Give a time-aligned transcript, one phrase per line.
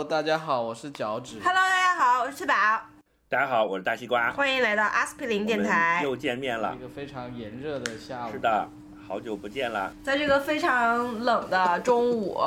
[0.00, 1.38] Hello，大家好，我是脚趾。
[1.40, 2.54] Hello，大家好，我是宝，
[3.28, 6.00] 大家好，我是大西瓜，欢迎来到阿司匹林电台。
[6.02, 6.78] 又见面了一。
[6.80, 8.32] 个非常炎热的下午。
[8.32, 8.38] 是。
[8.38, 8.66] 的，
[9.06, 9.92] 好久不见了。
[10.02, 12.40] 在这个非常冷的中午，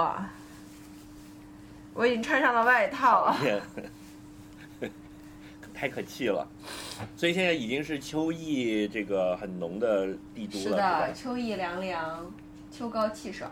[1.94, 3.32] 我已经穿上了外套。
[5.76, 6.48] 太可气了。
[7.16, 11.14] 所以现在已经是秋意这个很浓的帝都了，是的，？
[11.14, 12.34] 秋意凉凉，
[12.72, 13.52] 秋高气爽。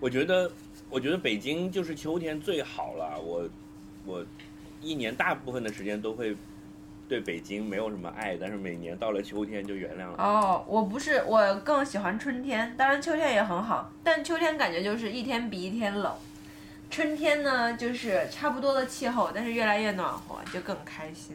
[0.00, 0.50] 我觉得，
[0.92, 3.18] 我觉得北京就是秋天最好了。
[3.18, 3.48] 我，
[4.04, 4.22] 我
[4.82, 6.36] 一年大部分的时间都会
[7.08, 10.16] 对北京没有什么爱，但是每年到了秋天就原谅了。
[10.18, 16.14] 哦，我不是，我更喜欢春天，当然秋天也很好，但秋天感觉就是一天比一天冷。
[16.90, 21.34] 春天呢，就是差不多的气候，但是越来越暖和，就更开心。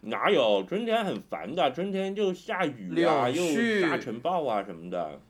[0.00, 1.70] 哪有春天很烦的？
[1.72, 5.20] 春天就下雨啊，又沙尘暴啊什么的。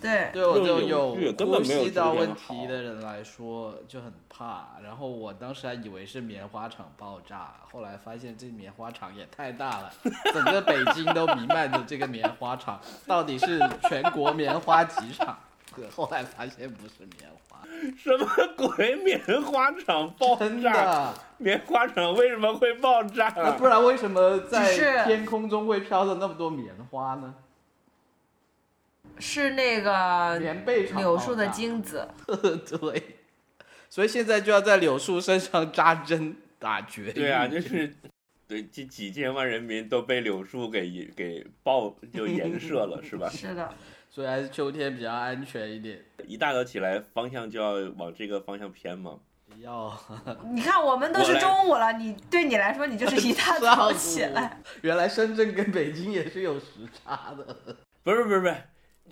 [0.00, 4.68] 对，对我这种有有根本没有呼吸道问题的人来说就很怕。
[4.82, 9.92] 然后我当时还以为是棉花厂爆炸，后来发现这棉花厂也太大了，
[10.32, 15.36] 整个北京都弥漫着这个棉花厂，到底是全国棉花几厂？
[15.74, 17.58] 对，后来发现不是棉花，
[17.98, 18.96] 什么鬼？
[18.96, 21.12] 棉花厂爆炸？
[21.38, 23.30] 棉花厂为什么会爆炸？
[23.36, 27.34] 那不然为什么在天空中会飘着那么多棉花呢？
[29.18, 32.08] 是那个棉被厂柳树的精子。
[32.26, 33.16] 对，
[33.88, 37.12] 所以现在就要在柳树身上扎针打绝育。
[37.12, 37.94] 对啊，就是
[38.48, 43.28] 对这几千万人民都被柳树给给爆就 颜射了，是吧？
[43.28, 43.74] 是的，
[44.10, 46.04] 所以还是秋天比较安全一点。
[46.26, 49.18] 一大早起来，方向就要往这个方向偏嘛。
[49.60, 49.98] 要
[50.52, 57.56] 你看我们都是中午了，你对你来说，你就是一大早起来。，原来深圳跟北京也是有时差的。
[58.02, 58.54] 不是不是不是，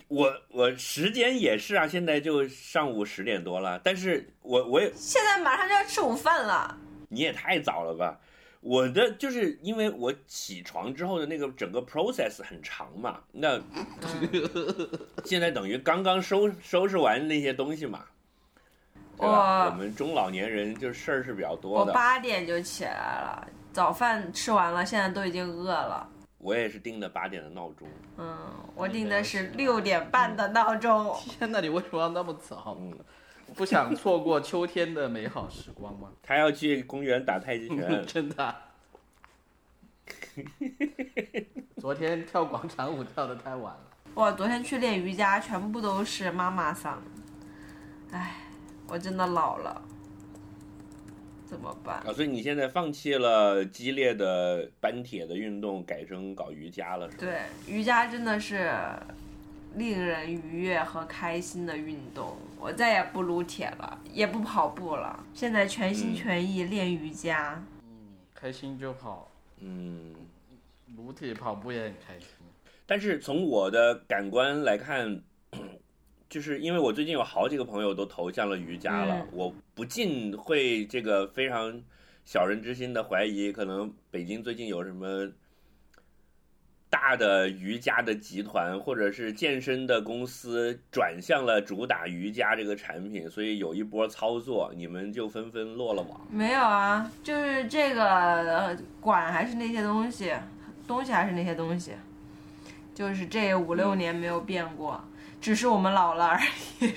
[0.07, 6.77] 我我时间也是啊，现在就上午十点多了，但是我我也现在马上就要吃午饭了，
[7.09, 8.19] 你也太早了吧。
[8.61, 13.61] 我的就是因为我起床之后的那个整个 process 很长嘛，那
[15.23, 18.05] 现在等于刚刚收收拾完那些东西嘛，
[19.17, 19.65] 对吧？
[19.65, 21.93] 我我们中老年人就事儿是比较多的。
[21.93, 26.09] 八点就起来了，早饭吃完了，现在都已经饿了。
[26.45, 28.37] 我也是定的八点的闹钟，嗯，
[28.75, 31.11] 我定的是六点半的闹钟。
[31.27, 32.77] 天哪，你为什么要那么早？
[32.79, 32.95] 嗯，
[33.55, 36.09] 不想错过秋天的美好时光吗？
[36.21, 38.55] 他要去公园打太极拳，真的啊、
[41.81, 43.81] 昨天跳广场舞跳的太晚了。
[44.13, 47.01] 我昨天去练瑜伽，全部都是妈妈桑。
[48.11, 48.35] 唉，
[48.87, 49.81] 我真的老了，
[51.45, 51.97] 怎么办？
[51.97, 57.23] 啊，所以你现在放弃了激烈的搬铁的运动，改成搞瑜伽了，是吧？
[57.25, 58.71] 对，瑜伽真的是
[59.75, 62.37] 令人愉悦和开心的运动。
[62.59, 67.63] 我再也不撸铁了，也不跑步了，现在全心嗯全意练瑜伽。
[68.33, 70.13] 开心就好，嗯，
[70.95, 72.27] 撸铁跑步也很开心。
[72.87, 75.21] 但是从我的感官来看，
[76.35, 79.27] 就是因为我最近有好几个朋友都投向了瑜伽了，嗯。
[79.31, 81.81] 我不禁会这个非常
[82.25, 85.31] 小人之心的怀疑，可能北京最近有什么
[86.89, 96.19] 大的瑜伽的集团或者是健身的公司转向了主打瑜伽这个产品，所以有一波操作，你们就纷纷落了网。
[96.29, 100.33] 没有啊，就是这个呃管还是那些东西，
[100.85, 101.93] 东西还是那些东西，
[102.93, 105.01] 就是这五六年没有变过，
[105.45, 106.39] 只是我们老了而
[106.79, 106.91] 已。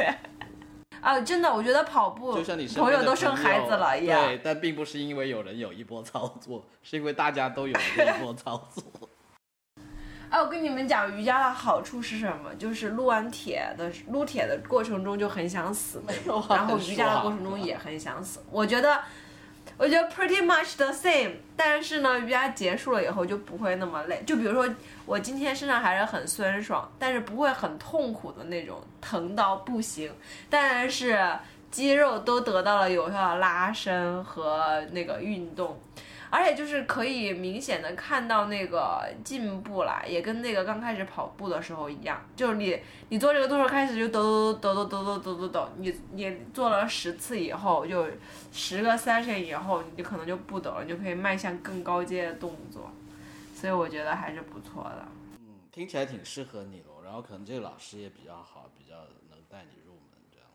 [1.03, 4.25] 啊，真的，我觉得跑步就像你身边朋友都生孩子了一样。
[4.25, 8.83] 对，但并不是因为有人有一波操作， 是因为大家都有一波操作。
[10.31, 12.55] 哎，我跟你们讲，瑜伽的好处是什么？
[12.55, 16.03] 就是撸完铁的撸铁的过程中就很想死，
[16.49, 18.43] 然后瑜伽的过程中也很想死。
[18.51, 18.99] 我觉得，
[19.79, 21.37] 我觉得 pretty much the same。
[21.57, 24.23] 但是呢，瑜伽结束了以后就不会那么累。
[24.27, 24.69] 就比如说，
[25.07, 30.13] 我今天身上还是很酸爽，但是不会很痛苦的那种，疼到不行。
[30.51, 31.19] 但是
[31.71, 35.81] 肌肉都得到了有效的拉伸和那个运动。
[36.31, 42.79] 而且就是可以明显的看到那个进步啦，也跟那个刚开始跑步的时候一样，就是你
[43.09, 48.07] 你做这个动作开始就抖抖抖抖抖抖抖抖抖，你你做了十次以后，就
[48.53, 52.91] 十个 session 以后，你可能就不抖了，你就可以迈向更高阶的动作，
[53.55, 55.09] 所以我觉得还是不错的。
[55.41, 57.03] 嗯，听起来挺适合你咯。
[57.05, 58.97] 然后可能这个老师也比较好，比较
[59.31, 60.47] 能带你入门这样。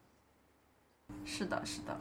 [1.26, 2.00] 是的，是的，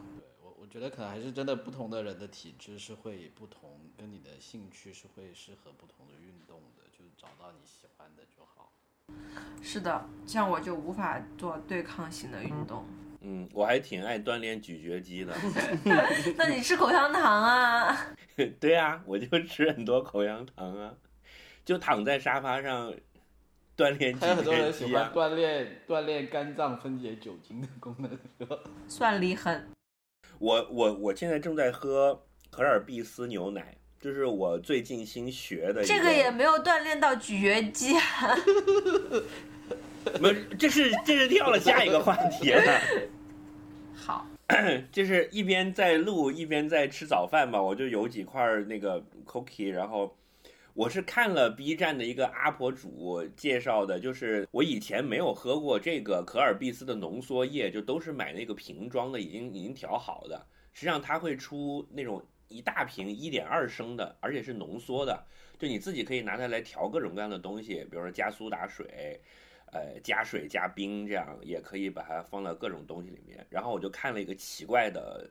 [0.72, 8.72] 觉得可能还是真的不同的人的体质是会不同，跟你的兴趣是会适合不同的运动的，就找到你喜欢的就好。
[9.60, 12.86] 是的，像我就无法做对抗性的运动。
[13.20, 15.36] 嗯，我还挺爱锻炼咀嚼肌的。
[16.38, 17.94] 那你吃口香糖啊？
[18.58, 20.94] 对啊，我就吃很多口香糖啊，
[21.66, 22.90] 就躺在沙发上
[23.76, 25.12] 锻炼咀还有很多人喜欢肌啊。
[25.14, 28.56] 锻炼锻炼肝脏分解酒精的功能，是吧？
[28.88, 29.68] 算离痕。
[30.42, 38.36] 我我我现在正在喝可尔必斯牛奶，这是我最近新学的这个也没有锻炼到咀嚼肌啊。
[40.18, 42.80] 没有，这是这是跳了下一个话题了。
[43.94, 44.26] 好，
[44.90, 50.12] 就是一边在录一边在吃早饭嘛，我就有几块儿那个 cookie，然后
[50.74, 60.46] 我是看了 B 站的一个 UP 主介绍的，就是我以前没有喝过这个可尔必斯的浓缩液，就都是买那个瓶装的，已经已经调好的。
[60.72, 65.24] 实际上它会出那种一大瓶一点二升的，而且是浓缩的，
[65.58, 69.20] 就你自己可以拿它来调各种各样的东西，比如说加苏打水。
[69.74, 73.46] 呃，加水加冰这样也可以把它放到各种东西里面。
[73.48, 75.26] 然后我就看了一个奇怪的，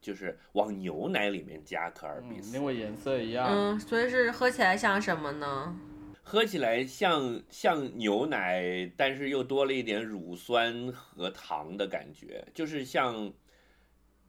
[0.00, 3.48] 就是往牛奶里面加可尔必嗯，斯，因为颜色一样。
[3.50, 5.76] 嗯，所以是喝起来像什么呢？
[6.22, 13.32] 喝起来像像牛奶，但是又多了一点乳酸和糖的感觉，就是像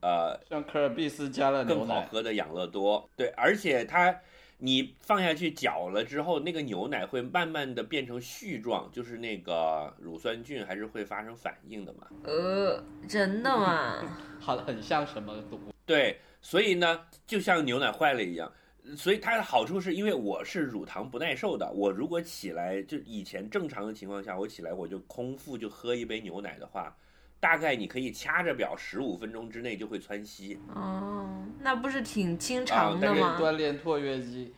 [0.01, 3.10] 呃像可尔必斯加了牛更好，喝的养乐多。
[3.18, 4.18] 对，而且它
[4.61, 12.07] 你放下去搅了之后，那个牛奶会慢慢的变成絮状，就是那个乳酸菌还是会发生反应的嘛。
[12.25, 14.03] 呃，真的吗？
[14.39, 15.59] 好很像什么毒？
[15.85, 18.51] 对，所以呢，就像牛奶坏了一样。
[18.97, 26.95] 所以它的好处是因为我是乳糖不耐受的，我如果起来就以前正常的情况下，我起来我就空腹就喝一杯牛奶的话，
[27.39, 30.59] 大概你可以掐着表十五分钟之内就会窜稀。
[30.74, 33.38] 哦，那不是挺清啊肠的吗？
[33.39, 34.53] 锻炼括约肌。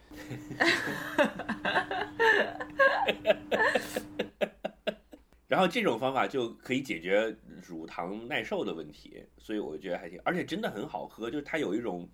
[5.47, 12.09] 然后这种方法就可以解决乳糖耐受的问题，所以我觉得还挺，而且真的很好喝，就是它有一种，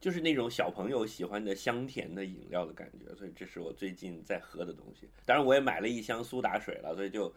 [0.00, 5.08] 就是那种小朋友喜欢的香甜的饮料的感觉，所以这是我最近在喝的东西。
[5.24, 7.32] 当然我也买了一箱苏打水了，所以就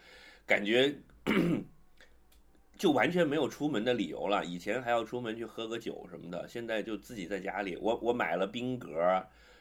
[0.47, 0.93] 感觉
[2.77, 4.43] 就完全没有出门的理由了。
[4.45, 7.77] 以前还要出门去喝个酒什么的，现在就自己在家里。
[7.77, 8.91] 我我买了冰格，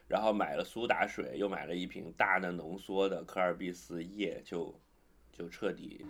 [0.09, 4.79] 然后买了苏打水，又买了一瓶大的浓缩的科尔必斯液，就
[5.33, 6.05] 就彻底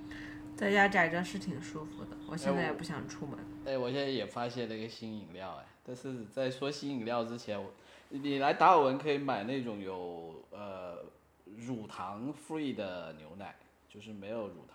[0.56, 3.38] 在家宅着是挺舒服的，我现在也不想出门。
[3.66, 7.70] 哎，我现在也发现了一个新饮料，哎，但是在说新饮料之前，我
[8.08, 11.04] 你来达尔文可以买那种有呃
[11.44, 13.54] 乳糖 free 的牛奶，
[13.88, 14.73] 就是没有乳糖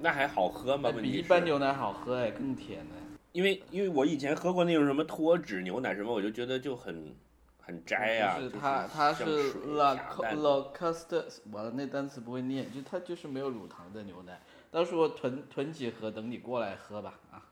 [0.00, 0.90] 那还好喝吗？
[0.92, 2.94] 比一般牛奶好喝，哎，更甜呢。
[3.32, 7.14] 因为因为我以前喝过那种什么脱脂牛奶什么，我就觉得就很
[7.60, 11.22] 很摘啊、就就是它它是水 la la cust，
[11.52, 14.40] 完了那单词不会念，就它就是没有乳糖的牛奶。
[14.70, 17.42] 到时候囤囤几盒等你过来喝吧啊。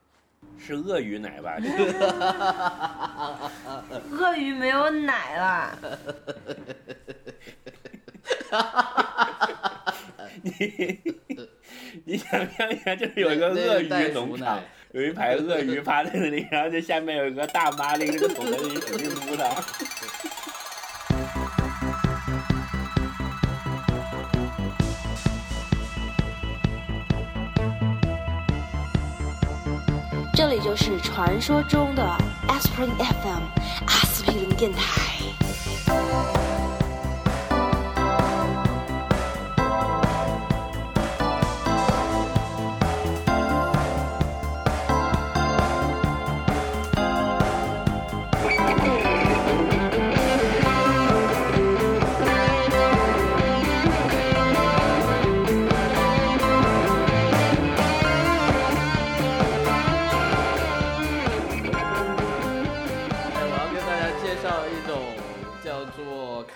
[0.58, 1.56] 是鳄鱼奶吧？
[4.12, 5.74] 鳄鱼没有奶啦，
[10.42, 10.50] 你
[12.18, 14.60] 想象一下，就是有一个鳄鱼农场，
[14.92, 19.44] 有一排鳄鱼 趴在那里，然后这下面有一个大妈拎着个桶在那里使劲扑它。
[30.36, 32.02] 这里就是传说中的
[32.48, 33.42] Aspirin FM
[33.86, 36.43] 阿司匹林电台。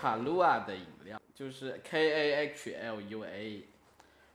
[0.08, 3.62] 卡路亚的饮料，就是 K A H L U A。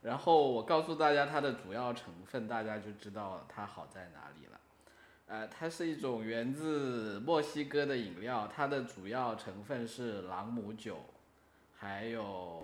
[0.02, 4.60] 然后我告诉大家它的主要成分，大家就知道它好在哪里了。
[5.26, 10.98] 呃，它是一种源自墨西哥的饮料，它的主要成分是朗姆酒，
[11.76, 12.62] 还有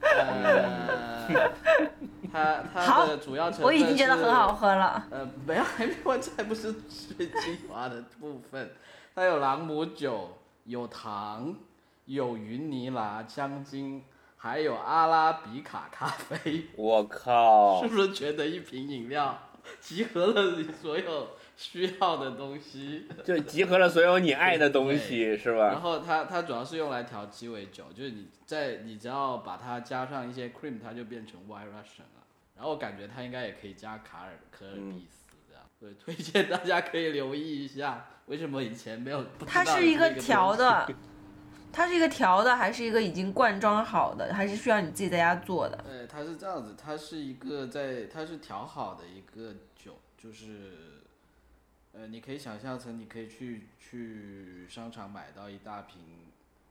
[0.00, 1.52] 呃，
[2.32, 5.06] 它它的主要成分我已经觉得很好喝了。
[5.10, 8.70] 呃，没有，还没完，这还不是最精华的部分。
[9.14, 10.30] 它有朗姆酒，
[10.64, 11.54] 有糖，
[12.06, 14.02] 有云尼拿香精，
[14.36, 16.66] 还有阿拉比卡咖啡。
[16.76, 17.88] 我靠 是！
[17.88, 19.38] 不是觉得一瓶饮料
[19.80, 23.06] 集合了你所有需要的东西？
[23.24, 25.80] 就集合了所有你爱的东西，是吧然？
[25.80, 32.22] 后它它主要是用来调鸡尾酒，就是你在你只要把它加上一些 cream，它就变成 White Russian 了。
[32.54, 40.88] 然后我感觉它应该也可以加卡尔科尔嗯必斯这样，对，推荐大家可以留意一下，为什么以前没有它是一个调的，
[41.76, 45.84] 它是一个调的，还是一个已经灌装好的，还是需要你自己在家做的？
[45.86, 51.02] 呃，它是这样子，它是一个在，它是调好的一个酒，就是，
[51.92, 56.00] 呃，你可以想象成你可以去去商场买到一大瓶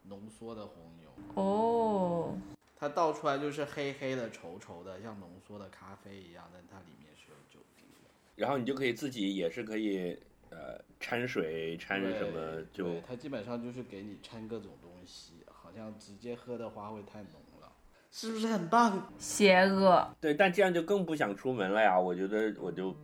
[0.06, 2.36] 浓缩的红牛，哦，
[2.76, 8.10] 它倒出来就是黑黑的、稠稠的，像浓缩的咖啡一样，但它里面是有酒精的。
[8.38, 10.18] 然后你就可以自己也是可以
[10.50, 17.72] 呃掺水掺什么就对，它基本上就是给你掺各种东西，好像直接喝的话会太浓了，
[18.12, 19.12] 是不是很棒？
[19.18, 20.08] 邪恶。
[20.22, 22.00] 对，但这样就更不想出门了呀。
[22.00, 22.96] 我觉得我就，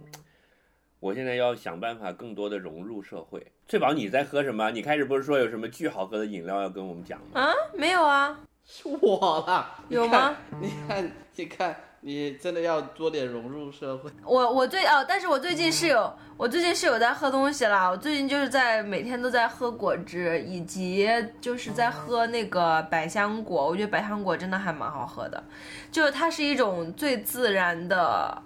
[1.00, 3.46] 我现在要想办法更多的融入社会。
[3.68, 4.72] 翠宝，你在喝什么？
[4.72, 7.42] 你开始不是说有什么巨好喝的饮料要跟我们讲吗？
[7.42, 10.38] 啊，没有啊， 是我啦，你有看吗？
[10.62, 14.10] 你看，你看，你真的要多点融入社会。
[14.26, 17.88] 我我最哦，但是我最近是有，我最近是有在喝东西啦。
[17.88, 21.08] 我最近就是在每天都在喝果汁，以及
[21.40, 23.68] 就是在喝那个百香果。
[23.68, 25.44] 我觉得百香果真的还蛮好喝的，
[25.92, 28.42] 就是它是一种最自然的，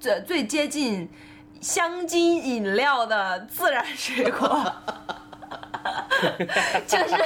[0.00, 1.08] 最最接近
[1.60, 4.72] 香精饮料的自然水果。
[6.86, 7.16] 就是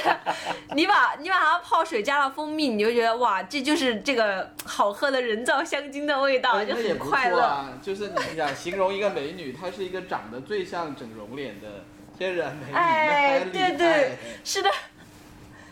[0.73, 7.67] 你把你把它泡水加了蜂蜜，你就觉得哇，这就是这个好喝的人造香精的味道，就很快乐。
[7.81, 11.85] 就是你想形容一个美女，她是一个长得最像整容脸的
[12.17, 14.69] 天然美女，哎对对是的，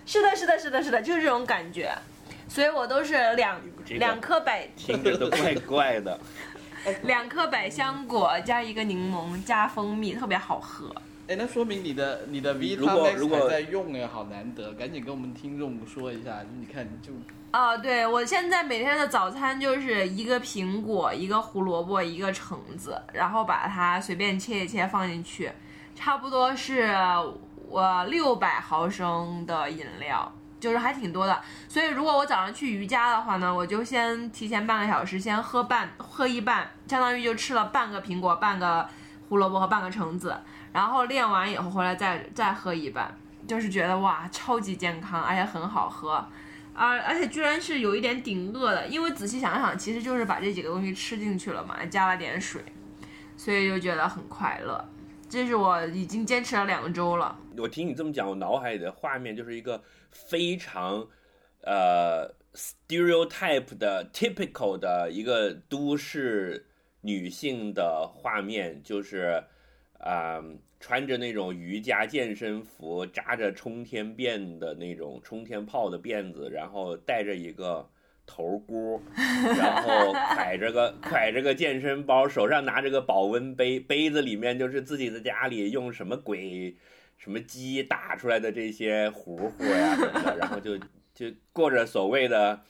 [0.06, 1.92] 是的，是的，是的，是的，就是这种感觉。
[2.48, 6.20] 所以我都是两这个两颗百听着都怪 怪的。
[7.02, 10.94] 两颗百香果加一个柠檬加蜂蜜，特别好喝。
[11.28, 16.44] 哎，那说明你的你的 V 如 t 果 a 如 Max 果还在用哎，好难得，赶紧跟我们听众说一下。
[16.60, 17.12] 你看，就
[17.50, 25.52] 啊，对，我现在每天的早餐就是一个苹果，一个胡萝卜，一个橙子，然后把它随便切一切放进去，
[25.96, 26.94] 差不多是
[27.68, 31.42] 我六百毫升的饮料，就是还挺多的。
[31.68, 38.88] 所以如果我早上去瑜伽的话呢，我就先提前半个小时先喝半喝一半，相当于就吃了半个苹果、半个
[39.28, 40.38] 胡萝卜和半个橙子，
[40.76, 43.18] 然后练完以后回来再再喝一半，
[43.48, 46.28] 就是觉得哇超级健康，而且很好喝。
[46.74, 52.62] 而而且居然是有一点顶饿的，因为仔细想想，其实就是把这几个东西吃进去了嘛，加了点水，
[53.38, 54.84] 所以就觉得很快乐。
[55.30, 57.40] 这是我已经坚持了两周了。
[57.58, 61.08] 我听你这么讲，我脑海里的画面就是一个非常
[61.62, 66.68] 呃 stereotype 的 typical 的一个都市
[67.00, 69.42] 女性的画面，就是
[70.00, 70.44] 啊、
[70.86, 77.90] 穿着那种瑜伽健身服，扎着冲天辫的那种冲天炮的辫子，然后带着一个。
[78.28, 79.00] 头箍，
[79.58, 86.76] 然后挎着个挎着个健身包，手上拿着个保温杯，杯子里面就是自己在家里用什么鬼
[87.18, 90.76] 什么鸡打出来的这些糊糊呀什么的，然后就
[91.14, 92.62] 就过着所谓的，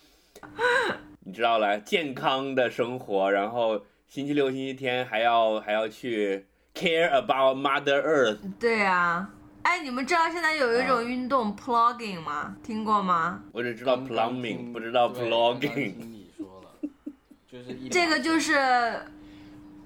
[1.25, 6.45] 你知道了健康的生活，然后星期六、星期天还要还要去
[6.75, 9.27] care about Mother Earth，对啊，
[9.63, 12.55] 哎，你们知道现在有一种运动 plugging 吗？
[12.61, 13.41] 听过吗？
[13.53, 15.97] 我只知道 plumbing，不知道对刚刚 vlogging。
[15.97, 16.89] 听你说了，
[17.49, 18.53] 就是这个就是，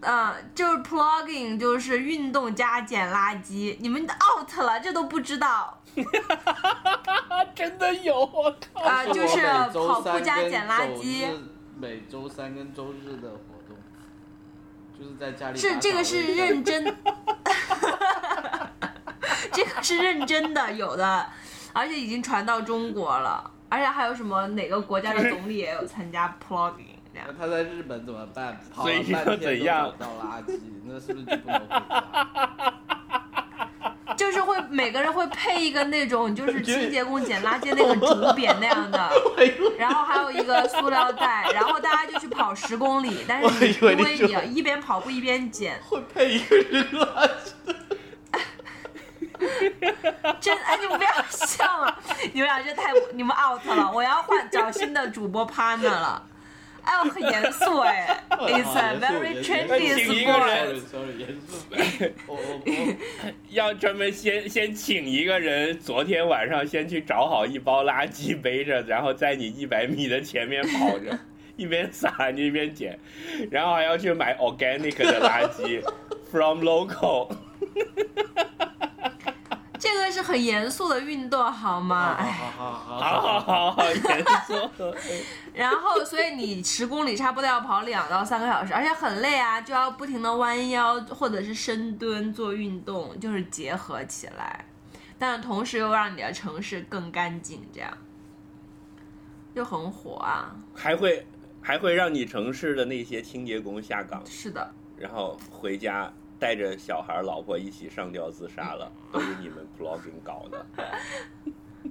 [0.02, 3.78] 嗯，就是 plugging，就是运动加捡垃圾。
[3.80, 5.82] 你们 out 了，这都不知道
[7.54, 8.82] 真的有，我靠！
[8.82, 11.26] 啊、我就是跑步加捡垃圾。
[11.78, 13.30] 每周三跟周日的
[15.00, 16.84] 就是在家里是这个是认真，
[19.54, 21.26] 这个是认真的，有的，
[21.72, 27.22] 而且已经传到中国了，而且还有什么哪个国家的总理也有参加 plugging 那。
[27.32, 28.60] 他在日本怎么办？
[28.76, 32.99] 跑了半天都找不到垃圾，那是不是就不能回家？
[34.18, 39.10] 就是会每个人会配一个那种就是清洁工捡垃圾那个竹扁那样的，
[39.78, 47.76] 然后还有一个塑料袋，然后大家就去跑十公里，但是因为你一边跑步一边捡，会配一个人垃圾？
[50.42, 51.98] 真 哎你们不要笑了，
[52.34, 56.22] 你们俩这太你们 out 了，我要换找新的主播 partner 了。
[56.90, 61.20] 哎，我很严肃哎， It's a very trendy 请一个 sport 人。
[61.20, 61.58] 严肃。
[62.26, 71.16] 我我我 要专门先先请一个人，昨天晚上先去找好一包垃圾背着，然后在你一百米的前面跑着，
[71.58, 72.98] 一边撒一边捡，
[73.52, 75.84] 然后还要去买 organic 的垃圾
[76.32, 77.30] ，from local。
[79.94, 82.16] 这个是很严肃的运动，好吗？
[82.18, 84.70] 好好好好好好严肃。
[85.54, 94.66] 然后所以你十公里差不多要跑两到三个小时，而且很累啊，就要不停的弯腰或者是深蹲做运动，就是结合起来，
[95.18, 97.92] 但同时又让你的城市更干净，这样
[99.54, 100.56] 就很火啊。
[100.74, 101.26] 还会
[101.62, 110.66] 还会让你城市的那些清洁工下岗，是的，然后回家带着小孩、老婆一起上吊自杀了，都是你们 blogging 搞的。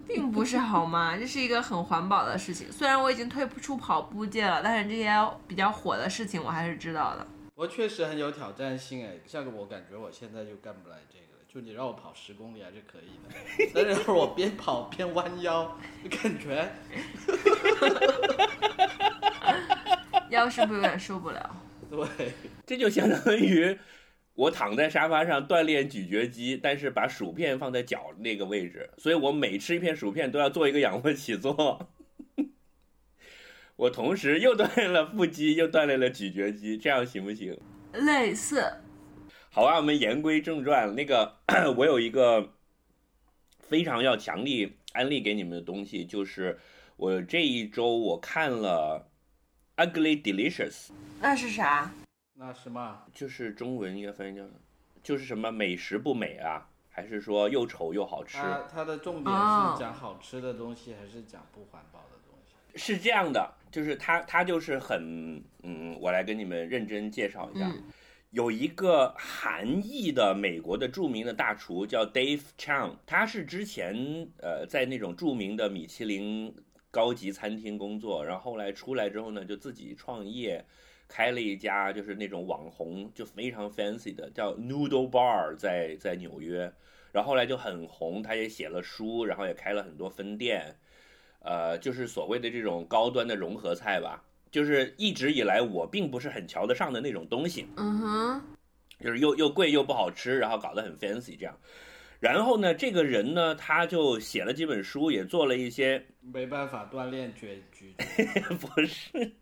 [0.06, 1.16] 并不是好吗？
[1.16, 2.72] 这是一个很环保的事情。
[2.72, 5.10] 虽然我已经退不出跑步界了，但是这些
[5.46, 7.26] 比较火的事情我还是知道的。
[7.54, 11.44] 不过确实很有挑战性哎，像我感觉我现在就干不来这个了。
[11.48, 13.34] 就你让我跑十公里还是可以的，
[13.74, 16.70] 但是我边跑边弯腰，就感觉
[20.30, 21.56] 腰是不是有点受不了？
[21.90, 22.32] 对，
[22.66, 23.78] 这就相当于
[24.38, 31.90] 我躺在沙发上锻炼咀嚼肌，但是把薯片放在脚那个位置，所以我每吃一片薯片都要做一个仰卧起坐。
[33.74, 37.58] 我同时又锻炼了腹肌，又锻炼了咀嚼肌，这样行不行？
[37.92, 38.62] 类似，
[39.50, 40.94] 好吧，我们言归正传。
[40.94, 41.38] 那个，
[41.76, 42.54] 我有一个
[43.58, 46.60] 非常要强力安利给你们的东西，就是
[46.96, 49.10] 我这一周我看了
[49.84, 50.86] 《Ugly Delicious》，
[51.20, 51.92] 那是啥？
[52.38, 53.02] 那什么？
[53.12, 54.44] 就是中文应该翻译叫，
[55.02, 56.68] 就是什么美食不美啊？
[56.88, 58.38] 还是说又丑又好吃？
[58.38, 62.78] 它它的重点哦是讲好吃的东西，还是讲不环保的东西？
[62.78, 67.68] 是这样的，就是它它就是很嗯，我来跟你们认真介绍一下。
[67.68, 67.82] 嗯
[68.30, 76.54] 有一个韩裔的美国的著名的大厨叫 Dave Chang，他是之前呃在那种著名的米其林
[76.90, 80.62] 高级餐厅工作，然后后来出来之后呢，就自己创业，
[81.08, 86.70] 开了一家就是那种网红就非常 fancy 的叫 Noodle Bar，在在纽约，
[87.10, 90.76] 然后后来就很红，他也写了书，然后也开了很多分店，
[91.40, 94.22] 呃，就是所谓的这种高端的融合菜吧。
[94.50, 98.42] 就是一直以来我并不是很瞧得上的那种东西，嗯哼，
[98.98, 101.54] 就是又又贵又不好吃，然后搞得很 fancy 这样。
[102.18, 108.40] 然后呢，这个人呢，他就写了几本书，也做了一些，没办法锻炼咀咀嚼。
[108.56, 109.32] 不是，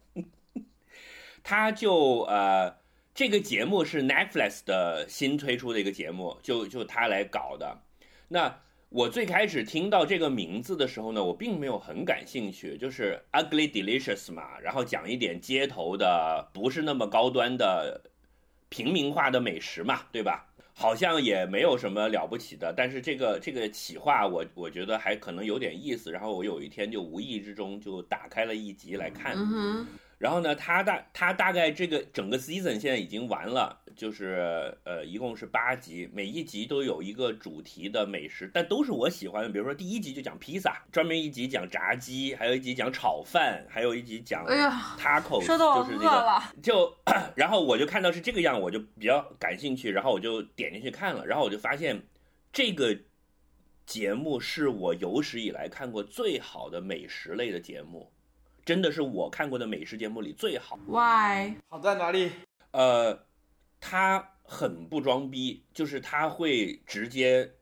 [1.48, 2.74] 他就呃，
[3.14, 7.82] 这个节目是 Netflix 的新推出的一个节目，就就他来搞的。
[8.26, 18.02] 那我最开始听到这个名字的时候呢，我并没有很感兴趣，就是 Ugly Delicious 嘛，然后讲一点街头的，不是那么高端的
[18.68, 20.48] 平民化的美食嘛，对吧？
[20.74, 29.36] 好像也没有什么了不起的，但是这个这个企划我我觉得还可能有点意思，然后我有一天就无意之中就打开了一集来看，
[30.18, 39.50] 然后呢，他大他大概这个整个 season 现在已经完了，就是呃一共是八集，每一集都有一个主题的美食，但都是我喜欢的。
[39.50, 44.42] 比如说第一集就讲披萨，专门一集讲炸鸡，还有一集讲炒饭，还有一集讲
[44.98, 46.42] ，taco，说的我饿就是那个了。
[46.62, 46.96] 就，
[47.34, 52.02] 然后我就看到是这个样，我就比较感兴趣，然后我就点进去看了，然后我就发现
[52.50, 52.96] 这个
[53.84, 58.10] 节目是我有史以来看过最好的美食类的节目，
[58.66, 60.76] 真的是我看过的美食节目里最好。
[60.88, 61.54] Why？
[61.68, 62.32] 好在哪里？
[62.72, 63.24] 呃，
[63.80, 67.52] 他很不装逼，就是他会直接，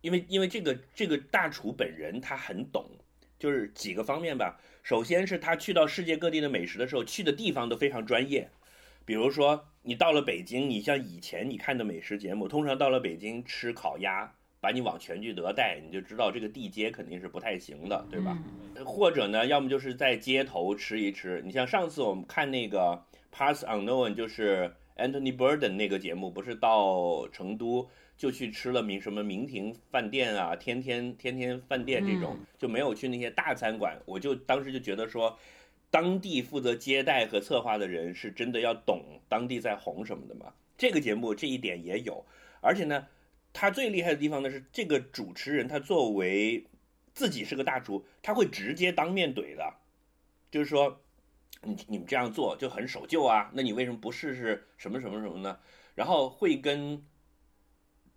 [0.00, 2.88] 因为因为这个这个大厨本人他很懂，
[3.36, 4.60] 就是几个方面吧。
[4.84, 8.48] 首先是他去到世界各地的美食的时候，去的地方都非常专业。
[9.04, 18.38] 比如说，你到了北京，你像以前你看的美食节目，通常到了北京吃烤鸭，把你往全聚德带，你就知道这个地接肯定是不太行的，对吧？
[18.86, 21.42] 或者呢，要么就是在街头吃一吃。
[21.44, 33.98] 你像上次我们看那个 Parts Unknown，就是 Anthony Burden 那个节目，不是到成都就去吃了明什么明亭饭店啊、天天天天饭店这种，就没有去那些大餐馆。
[34.06, 35.36] 我就当时就觉得说，
[35.90, 40.52] 当地负责接待和策划的人是真的要懂当地在红什么的嘛。
[40.78, 42.24] 这个节目这一点也有，
[42.60, 43.06] 而且呢，
[43.52, 46.66] 他最厉害的地方呢是这个主持人他作为
[47.14, 49.74] 自己是个大厨，他会直接当面怼的，
[50.50, 51.00] 就是说，
[51.62, 55.58] 你你们这样做就很守旧啊，那你为什么不试试什么什么什么呢？
[55.94, 57.04] 然后会跟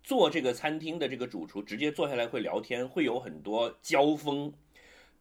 [0.02, 4.52] 做这个餐厅的这个主厨直接坐下来会聊天，会有很多交锋。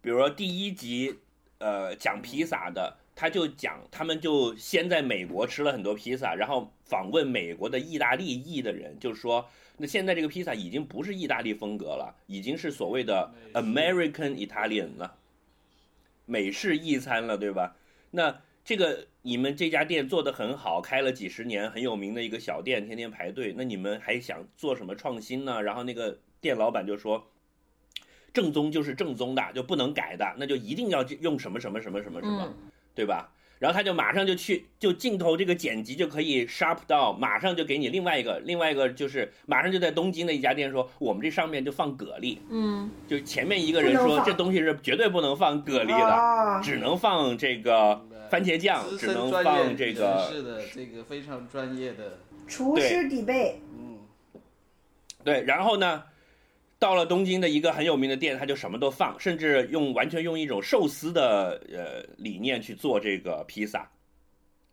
[0.02, 1.20] 比如说第一集，
[1.58, 15.16] 呃，讲披萨的，他就讲他们就先在美国吃了很多披萨，然后访问美国的意大利裔的人，就说那现在这个披萨已经不是意大利风格了，已经是所谓的 American Italian 了，
[16.26, 17.78] 美式意餐了，对吧？
[18.12, 25.62] 那这个你们这家店做得很好，开了几十年，很有名的一个小店，天天排队，那你们还想做什么创新呢？
[25.62, 27.32] 然后那个店老板就说，
[28.34, 33.30] 正宗就是正宗的，就不能改的，那就一定要用什么什么什么什么什么，嗯对吧？
[33.58, 54.00] 然后他就马上就去，就镜头这个剪辑就可以 sharp 到，马上就给你另外一个，另外一个就是马上就在东京的一家店说，我们这上面就放蛤蜊，嗯，就前面一个人说这东西是绝对不能放蛤蜊的，啊，只能放这个番茄酱，只能放这个是的这个非常专业的，厨师底背，嗯，
[55.24, 56.04] 对，然后呢，
[56.78, 63.90] 到了东京的一个很有名的店，他就什么都放，甚至用完全用一种寿司的呃理念去做这个披萨，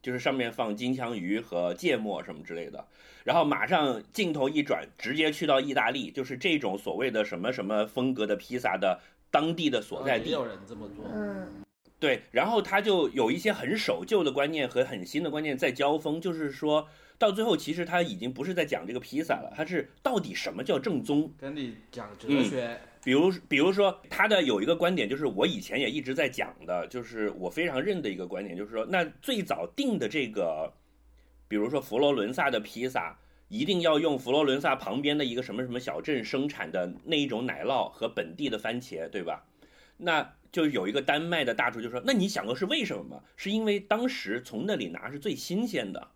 [0.03, 2.85] 就是上面放金枪鱼和芥末什么之类的。
[3.25, 8.99] 然后马上镜头一转，直接去到意大利，就是这种所谓的什么什么风格的披萨的
[9.31, 10.27] 当地的所在地。
[10.27, 11.63] 没有人这么做，嗯，
[12.01, 16.89] 对，然后他就有一些很守旧的观念和很新的观念在交锋，就是说
[17.23, 21.33] 到最后，其实他已经不是在讲这个披萨了，他是到底什么叫正宗。
[21.39, 30.73] 跟你讲哲嗯学，比如，比如说他的有一个观点，就是我以前也一直在讲的，就是我非常认的一个观点，就是说，那最早定的这个，
[31.47, 39.45] 比如说佛罗伦萨的披萨，一定要用佛罗伦萨旁边的一个什么什么小镇生产的那一种奶酪和本地的番茄，对吧？
[39.99, 43.23] 那就有一个丹麦的大厨就说：“那你想过是为什么吗？
[43.37, 46.09] 是因为当时从那里拿是最新鲜的。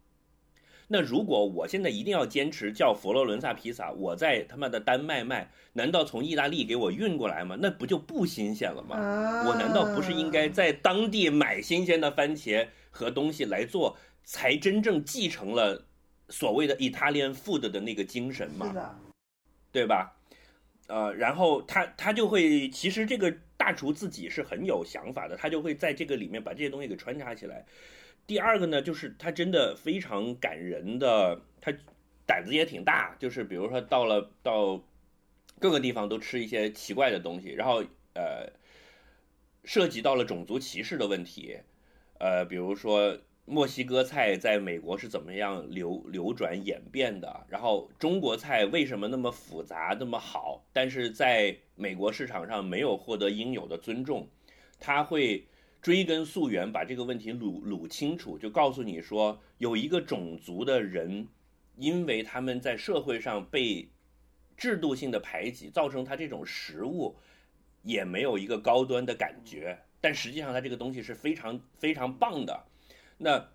[0.88, 7.56] 那如果我现在一定要坚持叫佛罗伦萨披萨，我在他妈的丹麦卖，难道从意大利给我运过来吗？
[7.60, 8.96] 那不就不新鲜了吗？
[8.96, 15.84] 啊，我难道不是应该在当地买新鲜的番茄和东西来做，才真正继承了
[16.28, 18.68] 所谓的 Italian food 的那个精神吗？
[18.68, 18.96] 是的，
[19.72, 20.16] 对吧？
[20.86, 27.66] 呃，然后他他就会，其实这个大厨自己是很有想法的，他就会在这个里面把这些东西给穿插起来。
[28.26, 31.72] 第二个呢，就是他真的非常感人的，他
[32.26, 34.82] 胆子也挺大，就是比如说到了到
[35.60, 37.84] 各个地方都吃一些奇怪的东西，然后
[38.14, 38.50] 呃，
[39.64, 41.58] 涉及到了种族歧视的问题，
[42.18, 54.28] 呃，比如说墨西哥菜在美国是怎么样流流转演变的，然后中国菜为什么那么复杂那么好，但是在美国市场上没有获得应有的尊重，
[54.80, 55.46] 他会
[55.86, 61.28] 追根溯源，把这个问题捋捋清楚，就告诉你说，有一个种族的人，
[61.76, 63.88] 因为他们在社会上被
[64.56, 67.14] 制度性的排挤，造成他这种食物
[67.84, 72.64] 也没有一个高端的感觉，但实际上它这个东西是非常非常棒的。
[73.16, 73.48] 那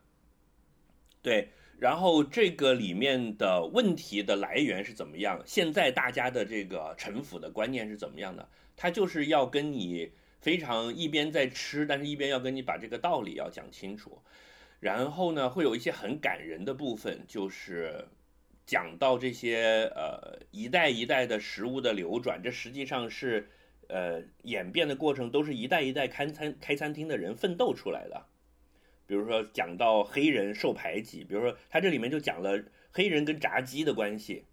[1.22, 5.44] 对，然后这个里面的问题的来源是怎么样？
[5.46, 8.48] 现在大家的这个臣服的观念是怎么样的？
[8.78, 14.22] 他就是要跟你非常一边在吃，但是一边要跟你把这个道理要讲清楚。
[14.80, 18.08] 然后呢，会有一些很感人的部分，就是
[18.66, 23.48] 讲到这些呃一代一代的食物的流转，这实际上是
[23.88, 28.26] 呃演变的过程，都是一代一代开餐开餐厅的人奋斗出来的。
[29.06, 34.46] 比如说讲到黑人受排挤，比如说他这里面就讲了黑人跟炸鸡的关系。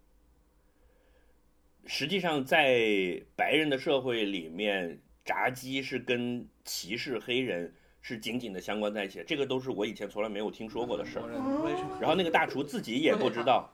[1.85, 9.23] 实际上，在白人的社会里面，炸鸡是跟歧视黑人是紧紧的相关在一起。
[9.27, 11.29] 这个都是我以前从来没有听说过的事儿。
[12.01, 13.71] 然后那个大厨自己也不知道，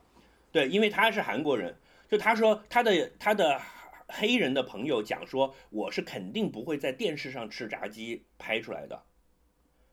[0.51, 1.73] 对，因为他是韩国人，
[2.09, 3.61] 就他说他的他的
[4.09, 9.01] 黑人的朋友讲说，我是肯定不会在电视上吃炸鸡拍出来的。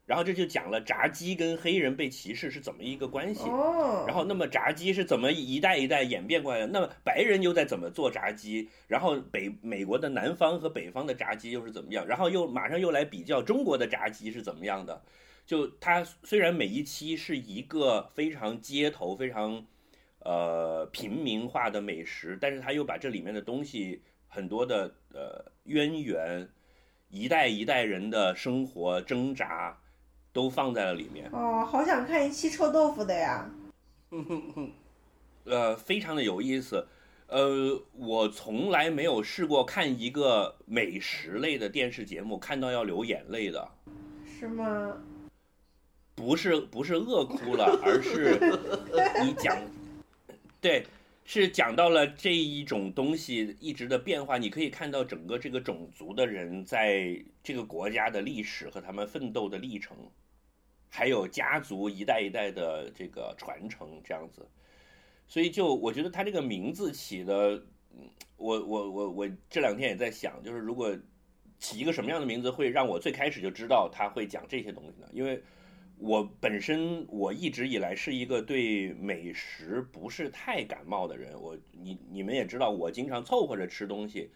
[0.05, 3.45] 然后这就讲了炸鸡跟黑人被歧视是怎么一个关系。
[3.49, 6.67] 哦，然后，那么炸鸡是怎么一代一代演变过来的？
[6.67, 8.69] 那么白人又在怎么做炸鸡？
[8.89, 12.07] 然后北美国的南方和北方的炸鸡又是怎么样？
[12.07, 15.03] 然后又马上又来比较中国的炸鸡是怎么样的？
[15.47, 19.67] 就它虽然每一期是一个非常街头、非常
[20.21, 26.49] 呃平民化的美食，但是它又把这里面的东西很多的呃渊源、
[27.09, 29.79] 一代一代人的生活挣扎
[30.33, 31.29] 都放在了里面。
[31.33, 33.51] 哦，好想看一期臭豆腐的呀！
[35.45, 36.87] 呃，非常的有意思。
[37.27, 43.69] 呃，我从来没有试过看一个美食类的电视节目，看到要流眼泪的，
[44.39, 44.97] 是吗？
[46.15, 48.39] 不是不是饿哭了，而是
[49.25, 49.57] 你讲，
[50.61, 50.87] 对，
[51.25, 54.37] 是讲到了这一种东西一直的变化。
[54.37, 59.97] 你可以看到整个这个种族的人在这个国家的历史和他们奋斗的历程，
[60.95, 64.47] 还有家族一代一代的这个传承这样子。
[65.27, 67.63] 所以就我觉得他这个名字起的，
[68.37, 70.95] 我我我我这两天也在想，就是如果
[71.59, 75.09] 起一个什么样的名字会让我最开始就知道他会讲这些东西呢？
[75.13, 75.43] 因为
[75.97, 84.31] 我本身我一直以来是一个对美食不是太感冒的人，我你你们也知道，我经常凑合着吃东西，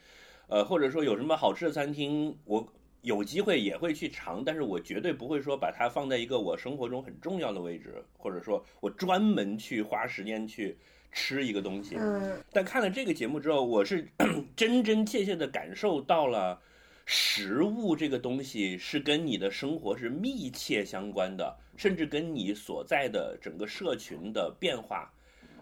[0.49, 2.73] 呃，或者说有什么好吃的餐厅，我
[3.07, 10.77] 有机会也会去尝，但是我绝对不会说把它放在一个我生活中很重要的位置，或者说我专门去花时间去
[11.12, 11.95] 吃一个东西。
[11.97, 14.09] 嗯但看了这个节目之后，我是
[14.57, 16.61] 真真切切的感受到了，
[17.05, 25.09] 食物这个东西是跟你的生活是密切相关的，甚至跟你所在的整个社群的变化，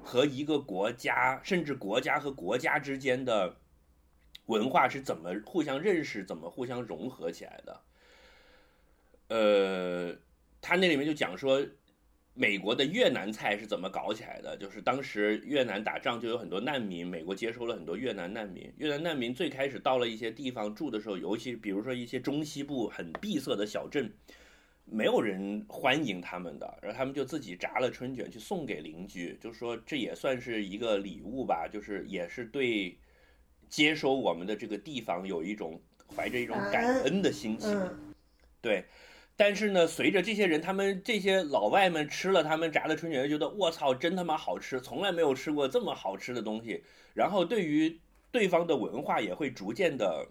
[0.03, 3.55] 和一个国家，甚至国家和国家之间的
[4.47, 7.81] 文化是怎么互相认识、怎么互相融合起来的。
[9.29, 10.15] 呃，
[10.61, 11.67] 他那里面就讲说，
[12.35, 14.57] 美国的越南菜是怎么搞起来的？
[14.57, 18.71] 就是当时越南打仗就有很多难民，美国接收了很多越南难民。
[18.77, 24.13] 越南难民最开始到了一些地方住的时候，尤其比如说一些中西部很闭塞的小镇，
[24.85, 32.99] 没有人欢迎他们的，然后他们就自己炸了春卷去送给邻居，就说这也算是一个礼物吧，就是也是对
[33.75, 35.81] 接收我们的这个地方有一种
[36.15, 37.77] 怀着一种感恩的心情。
[37.77, 38.15] 嗯
[38.63, 38.85] 对，
[39.35, 46.85] 但是呢，随着这些人，他们这些老外们吃了他们炸的春卷，就觉得我操，真他妈好吃，从来没有吃过这么好吃的东西。
[47.15, 47.99] 然后对于
[48.31, 50.29] 对方的文化也会逐渐的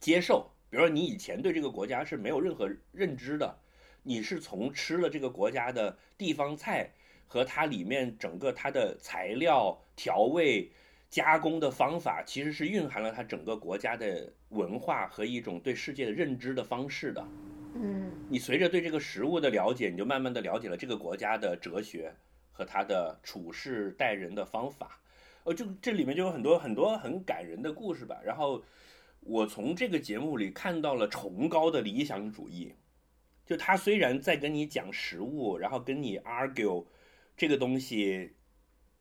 [0.00, 0.50] 接受。
[0.68, 3.56] 比如说，你以前对这个国家是没有任何认知的，
[4.02, 6.90] 你是从吃了这个国家的地方菜
[7.28, 10.72] 和它里面整个它的材料、调味、
[11.08, 17.26] 加工的方法，其实是蕴含了它整个国家的文化和一种对世界的认知的方式的。
[17.74, 22.14] 嗯你随着对这个食物的了解，你就慢慢的了解了这个国家的哲学
[22.50, 25.00] 和它的处事待人的方法。
[25.44, 28.20] 呃，就这里面就有很多很多很感人的故事吧。
[28.24, 28.62] 然后
[29.20, 32.74] 我从这个节目里看到了崇高的理想主义。
[33.44, 36.84] 就他虽然在跟你讲食物，然后跟你 argue
[37.36, 38.32] 这个东西，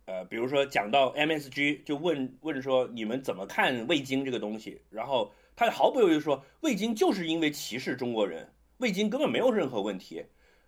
[0.05, 10.23] 呃，比如说讲到 MSG，就问问说你们怎么看味精这个东西，然后他毫不犹豫说味精就是因为歧视中国人，味精根本没有任何问题。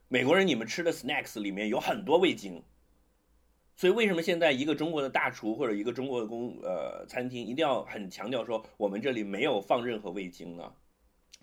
[0.07, 2.63] 美国人，你们吃的 snacks 里面有很多味精，
[3.75, 10.73] 所以为什么现在一个中国的大厨或者一个中国的公呃餐厅一定要很强调说我们这里没有放任何味精呢？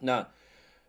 [0.01, 0.29] 那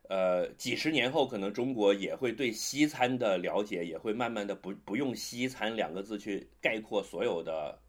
[0.09, 7.79] 呃几十年后，可能中国也会对西餐的了解也会慢慢的不不用西餐两个字去概括所有的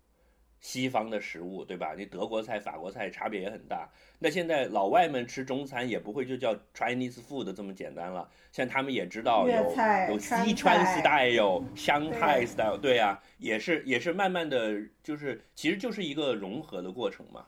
[0.59, 1.95] 西方的食物，对吧？
[1.97, 3.89] 你德国菜、法国菜差别也很大。
[4.19, 9.75] 那现在老外们吃中餐也不会就叫 Chinese food 这么简单了，像他们也知道有
[10.11, 17.47] 有西川 style、有湘菜 style，对啊，也是也是慢慢的就是其实就是一个融合的过程嘛。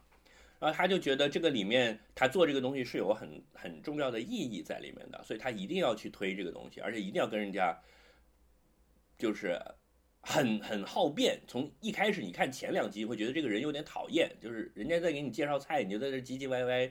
[0.60, 7.78] 然后他就觉得这个里面他做这个东西是有很很重要的意义在里面的，所以他一定要去推这个东西，而且一定要跟人家
[9.16, 9.56] 就是
[10.20, 11.40] 很很好辩。
[11.46, 16.90] 从一开始你看前两集会觉得这个人有点讨厌，就是人家在给你介绍菜，你就在这唧唧歪歪，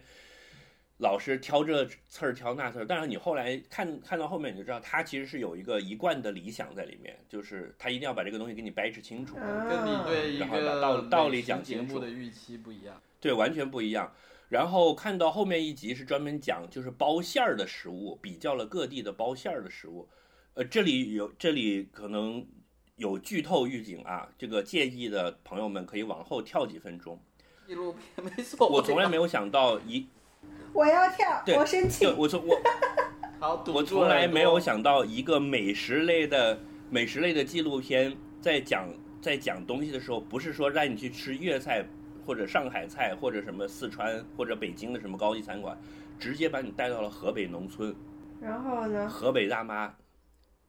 [0.99, 2.85] 老是挑这刺儿挑那刺儿。
[2.85, 9.35] 但是你后来看看到后面，你就知道他其实是有一个一贯的理想在里面，就是他一定要把这个东西给你掰扯清楚。
[9.35, 13.01] 啊跟你对一然后把个道道理讲清楚目的预期不一样。
[13.19, 14.13] 对，完全不一样。
[14.49, 20.07] 然后看到后面一集是专门讲就是包馅儿的食物，比较了各地的包馅儿的食物。
[20.53, 22.47] 呃，这里有这里可能
[22.95, 27.19] 有剧透预警啊，这个介意的朋友们可以往后跳几分钟。
[27.67, 30.07] 纪录片没错，我从来没有想到一，
[30.73, 32.17] 我要跳，对我申请。
[32.17, 32.57] 我从我
[33.39, 36.57] 好，堵我从来没有想到一个美食类的
[36.89, 38.87] 美食类的纪录片在讲
[39.21, 41.85] 在讲东西的时候，不是说让你去吃粤菜
[42.27, 45.77] 或者上海菜或者什么四川或者北京的什么高级餐馆，
[46.19, 47.95] 直接把你带到了河北农村，
[48.41, 49.07] 然后呢？
[49.07, 49.95] 河北大妈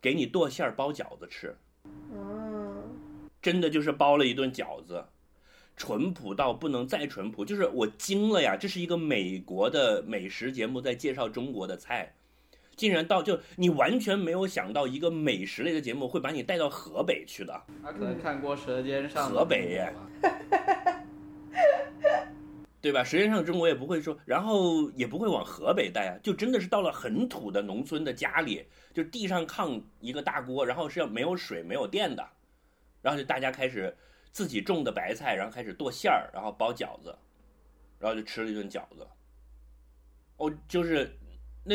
[0.00, 1.56] 给你剁馅儿包饺子吃，
[2.12, 2.80] 嗯，
[3.42, 5.04] 真的就是包了一顿饺子。
[5.76, 8.56] 淳朴到不能再淳朴，就是我惊了呀！
[8.56, 12.14] 这是一个美国的美食节目在介绍中国的菜，
[12.74, 17.62] 竟然到就你完全没有想到一个美食类的节目会把你带到河北去的。
[17.80, 19.80] 他可能看过《舌尖上的河北
[22.80, 23.02] 对吧？
[23.02, 32.24] 实际上中国也不会说，然后也不会往河北带啊，就真的是到了很土的农村的家里，就地上炕一个大锅，然后是要没有水没有电的，
[33.02, 33.94] 然后就大家开始
[34.30, 37.12] 自己种的白菜，然后开始剁馅儿，然后包饺子，
[37.98, 39.04] 然后就吃了一顿饺子。
[40.36, 41.10] 哦，就是
[41.64, 41.74] 那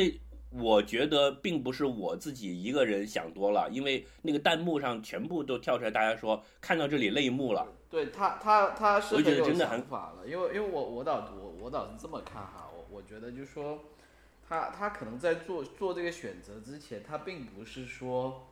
[0.52, 7.68] 我觉得并不是我自己一个人想多了，因为那个弹幕上全部都跳出来，大家说看到这里泪目了。
[7.94, 13.82] 对他，他他是很有想法了，因为因为我我倒我我倒是这么看哈，我我觉得就是说，
[14.50, 18.48] 他他可能在做做这个选择之前，他并不是说，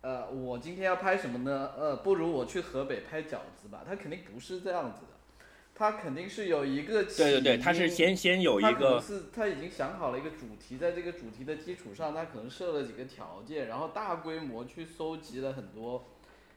[0.00, 1.70] 呃，我今天要拍什么呢？
[1.78, 3.84] 呃，不如我去河北拍饺子吧。
[3.86, 16.06] 他肯定不是这样子的，他肯定是有一个对对对，他是先先有一个是他已经想好了一个主题，在这个主题的基础上，他可能设了几个条件，然后大规模去搜集了很多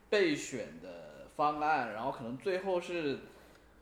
[0.10, 1.07] 备选的
[1.38, 3.20] 方案，然后可能最后是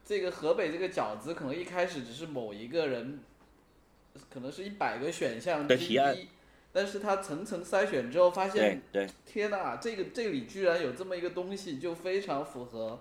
[0.03, 3.21] 这个河北这个饺子，可能一开始只是某一个人，
[4.29, 6.15] 可能是一百个选项之的提案。
[6.15, 6.27] 一，
[6.71, 12.99] 但是他层层筛选之后发现，对天呐，这个这里居然有这么一个东西，就非常符合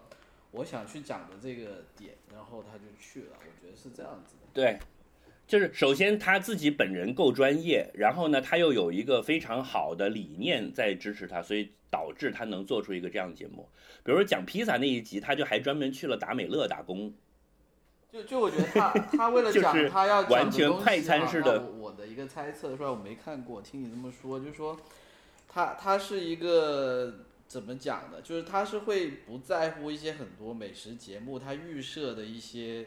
[0.52, 4.46] 我想去讲的这个点，然后他就去了，我觉得是这样子的。
[4.54, 4.78] 对，
[5.46, 13.68] 就是首先他自己本人够专业，然后呢，他又有一个非常好的理念在支持他，所以导致他能做出一个这样的节目。
[14.02, 17.12] 比如说讲披萨那一集，他就还专门去了达美乐打工。
[18.11, 24.78] 就就我觉得他 他为了就是讲他要完全快餐啊式的我我的一个猜测，虽然我没看过，听你这么说，就是说
[25.48, 28.22] 他他是一个怎么讲的？
[28.22, 32.87] 就是他是会不在乎一些很多美食节目他预设的一些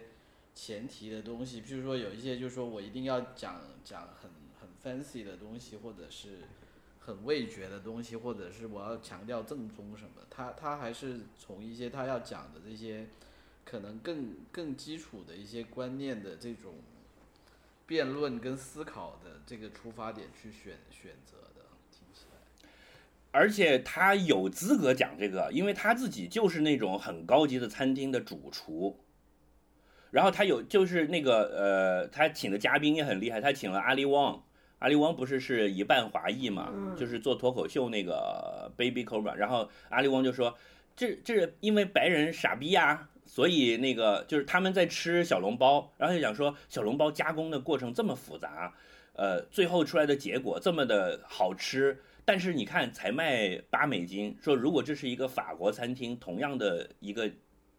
[0.58, 6.40] 前提的东西，譬如说有一些就是说我一定要讲讲很很 fancy 的东西，或者是
[7.00, 13.06] 很味觉的东西，或者是我要强调正宗什么，他他还是从一些他要讲的这些。
[13.70, 16.76] 可能更更基础的一些观念的这种
[17.86, 22.70] 辩论跟思考的这个出发点去选选择的，听起来。
[23.32, 28.98] 而且他有资格讲这个，因为他自己就是那种很高级的餐厅的主厨。
[30.12, 34.44] 然后他有就是那个呃，他请的嘉宾也很厉害，他请了阿里旺，
[34.80, 40.56] 阿里旺不是是一半华裔嘛，就是做脱口秀那个 Baby Cobra，然后阿里旺就说，
[40.96, 48.74] 这这是因为白人傻逼呀、所以那个就是他们在吃小笼包，然后就讲说小笼包加工的过程这么复杂，
[49.14, 57.30] 呃，最后出来的结果这么的好吃，但是你看才卖八美金，说如果这是一个法国餐厅，同样的一个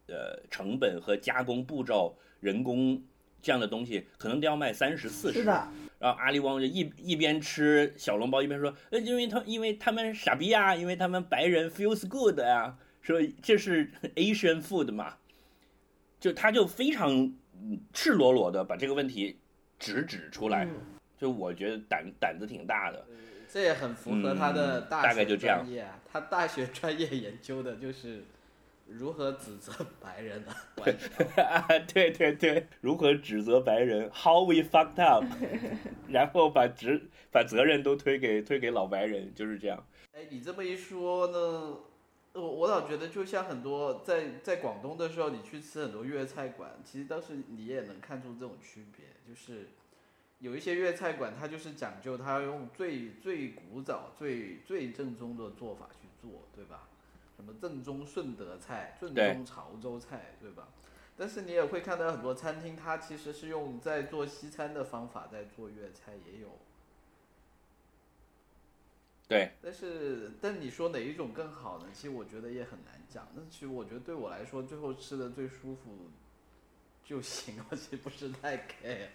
[0.09, 3.01] 呃成本和加工步骤、人工
[3.41, 5.39] 这样的东西，可能都要卖三十四十。
[5.39, 5.67] 是的，
[5.99, 15.15] 然后阿里旺就一一边吃小笼包一边说，呃，因为他因为他们傻逼啊，因为他们白人 feels good 啊、说这是 Asian food 嘛，
[16.19, 17.11] 就他就非常
[17.61, 19.39] 嗯赤裸裸的把这个问题
[19.77, 20.75] 直指出来，嗯。
[21.19, 23.05] 就我觉得胆胆子挺大的。
[23.51, 25.57] 这也很符合他的嗯大概就这样。
[25.57, 28.23] 专业啊，他大学专业研究的就是
[28.89, 29.71] 如何指责
[30.01, 30.53] 白人呢。
[31.43, 35.23] 啊，对对对，如何指责白人？How we fucked up，
[36.09, 36.99] 然后把责
[37.31, 39.85] 把责任都推给推给老白人，就是这样。
[40.13, 41.77] 哎，你这么一说呢，
[42.33, 49.69] 我我老觉得就像很多在在广东的时候，你去吃很多粤菜馆，其实当时你也能看出这种区别，就是
[50.39, 56.88] 有一些粤菜馆，它就是讲究它要用最最古早、最最正宗的做法去做，对吧？
[57.39, 60.67] 什么正宗顺德菜、正宗潮州菜，对吧？
[61.15, 66.49] 但是你也会看到很多餐厅，它其实是用在做西餐的方法在做粤菜，也有。
[69.25, 71.85] 对，但是，但你说哪一种更好呢？
[71.93, 73.25] 其实我觉得也很难讲。
[73.33, 76.09] 那其实我觉得对我来说，最后吃的最舒服
[77.05, 79.07] 就行， 我其实不是太 care。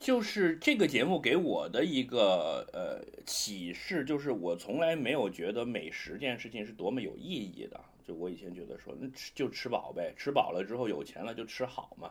[0.00, 7.78] 就是这个节目给我的一个呃启示，就是我从来没有觉得美食这件事情是多么有意义的。
[8.02, 12.10] 就我以前觉得说，那吃就吃饱呗，吃饱了之后有钱了就吃好嘛。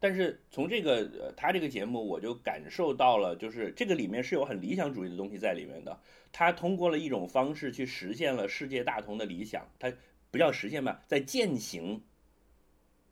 [0.00, 5.96] 但是从这个呃他这个节目，我就感受到了，就是这个里面是有很理想主义的东西在里面的。
[6.32, 9.92] 他通过了一种方式去实现了世界大同的理想，他
[10.32, 12.02] 不叫实现吧，在践行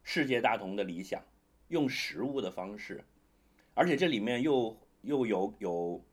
[0.03, 1.23] 世界大同的理想，
[1.69, 3.05] 用食物的方式。
[3.79, 6.05] 而且这里面又又有有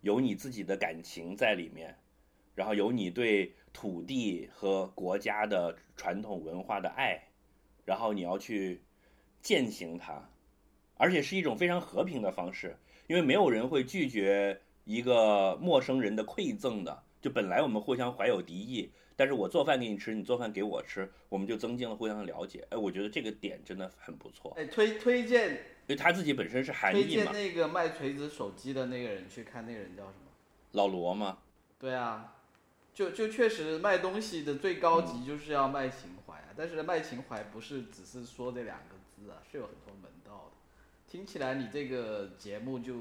[0.00, 1.94] 有你自己的感情在里面，
[2.54, 7.22] 然后有你对土地和国家的传统文化的爱，
[7.84, 8.80] 然后你要去
[9.42, 10.30] 践行它，
[10.94, 12.74] 而且是一种非常和平的方式，
[13.06, 17.02] 因为没有人会拒绝一个陌生人的馈赠的。
[17.20, 22.66] 就本来我们互相怀有敌意，但是我做饭给你吃，你做饭给我吃，我们就增进了互相的了解。
[22.70, 30.32] 哎，我觉得这个点真的很不错，哎，推推荐因为他自己本身是韩推裔嘛，荐那个卖锤子手机的那个人去看，那个人叫什么？
[30.72, 31.36] 老罗吗。
[31.78, 32.32] 对啊，
[32.94, 40.52] 就就确实卖东西的最高级就是要卖情怀啊，但是卖情怀不是只是说这两个字啊，是有很多门道的。
[41.06, 42.94] 听起来你这个节目就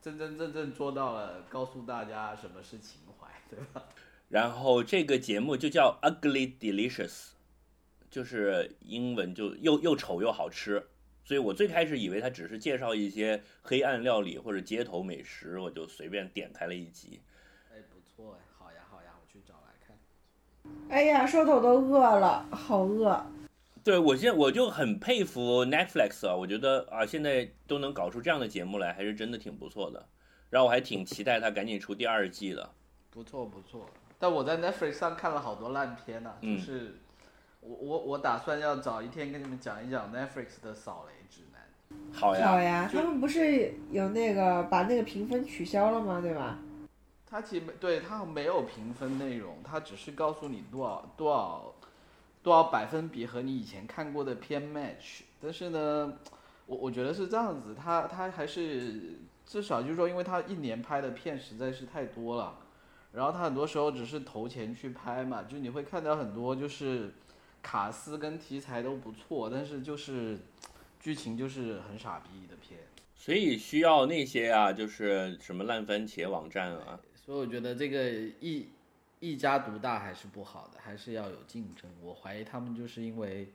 [0.00, 3.84] 真真正正做到了告诉大家什么是情怀，对吧？
[4.32, 7.32] 然后这个节目就叫 Ugly Delicious，
[8.08, 10.86] 就是英文就又又丑又好吃，
[11.22, 17.20] 所以我最开始以为它只是介绍一些黑暗料理或者街头美食，我就随便点开了一集。
[17.70, 19.94] 哎，不错哎，好呀好呀，我去找来看。
[20.88, 23.26] 哎呀，说的我都饿了，好饿。
[23.84, 30.08] 对我现在我就很佩服 Netflix 啊，我觉得啊现在都能搞出这样的节目来，还是真的挺不错的。
[30.48, 32.70] 然后我还挺期待它赶紧出第二季的。
[33.10, 33.86] 不错不错，
[34.22, 36.94] 但我在 Netflix 上看了好多烂片呢、嗯就是
[37.58, 41.60] 我我我打算要找一天跟你们讲一讲 Netflix 的扫雷指南。
[42.12, 46.20] 好呀，好呀，他们不是有那个把那个评分取消了吗？
[46.20, 46.56] 对吧？
[47.26, 51.74] 它其实没对它没有评分内容，它只是告诉你多少多少
[52.44, 55.22] 多少百分比和你以前看过的片 match。
[55.40, 56.12] 但是呢，
[56.66, 62.56] 我我觉得是这样子，它它还是至少就是说，因为它一年拍的片实在是太多了，
[63.12, 67.12] 然后他很多时候只是投钱去拍嘛，就你会看到很多就是
[67.62, 70.38] 卡斯跟题材都不错，但是就是
[70.98, 72.80] 剧情就是很傻逼的片。
[73.14, 78.10] 所以需要那些啊，就是什么烂番茄网站啊，所以我觉得这个
[78.40, 78.66] 一
[79.20, 81.88] 一家独大还是不好的，还是要有竞争。
[82.00, 83.46] 我怀疑他们就是因为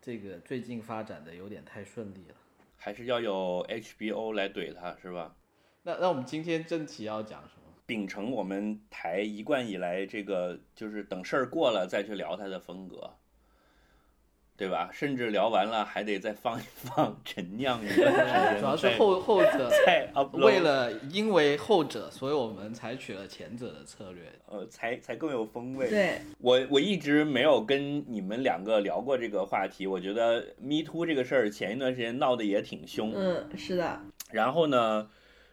[0.00, 2.34] 这个最近发展的有点太顺利了。
[2.76, 5.34] 还是要有 HBO 来怼他，是吧？
[5.82, 7.63] 那那我们今天正题要讲什么？
[7.86, 13.10] 秉承我们台一贯以来这个，就是等事儿过了再去聊它的风格，
[14.56, 14.88] 对吧？
[14.90, 24.22] 甚至聊完了还得再放一放，陈酿一段时间， 主要是后后者 再 upload，为了因为后者，所以我们采取了前者的策略。
[24.46, 25.90] 呃，才才更有风味。
[25.90, 35.10] 对，我我一直没有跟你们两个聊过这个话题，我觉得 Me Too 这个事儿前一段时间闹得也挺凶，嗯，是的，然后呢，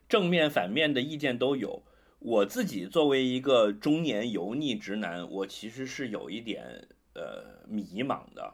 [0.07, 1.81] 正面反面的意见都有。
[2.23, 8.53] 我自己作为一个中年油腻直男，我其实是有一点呃迷茫的。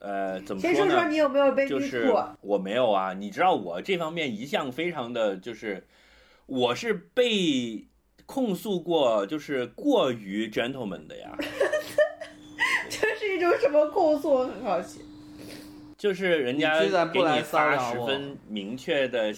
[0.00, 0.76] 呃，怎么说呢？
[0.76, 5.86] 先说说你有没有被就 me 是我没有啊，你知道我这方面一向非常的就是，
[6.44, 7.86] 我是被
[8.26, 11.34] 控诉过就是过于 gentleman 的呀，
[12.90, 14.30] 这是一种什么控诉？
[14.30, 15.00] 我很好奇。
[15.96, 16.80] 就是人家
[17.12, 19.34] 给你发十分明确的，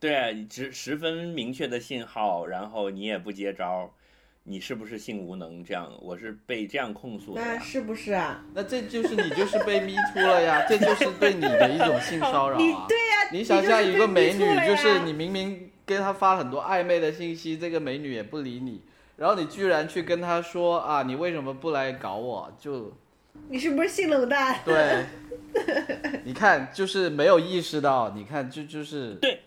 [0.00, 3.92] 对啊，十十分明确的信号，然后你也不接招，
[4.44, 5.62] 你是不是性无能？
[5.62, 7.42] 这样我是被这样控诉的。
[7.42, 8.42] 那是不是啊？
[8.54, 12.86] 那这就是你就是被逼出了呀，这就是对你的一种性骚扰你啊。
[12.88, 18.80] 对呀、你想象一个美女就是你明明跟她发很多暧昧的信息，这个美女也不理你，
[19.18, 22.50] 然后你居然去跟她说啊，你为什么不来搞我？
[22.58, 22.90] 就
[23.50, 24.60] 你是不是性冷淡？
[24.64, 25.04] 对，
[26.24, 29.40] 你看就是没有意识到，你看就就是对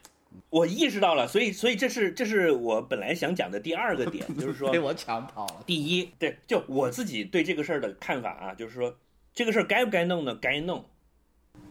[0.49, 5.63] 我意识到了，所以所以这是这是我本来想讲的第二个点， 就是说被我抢跑了。
[5.65, 8.95] 第一，对，就我自己对这个事儿的看法啊，就是说
[9.33, 10.37] 这个事儿该不该弄呢？
[10.41, 10.85] 该弄。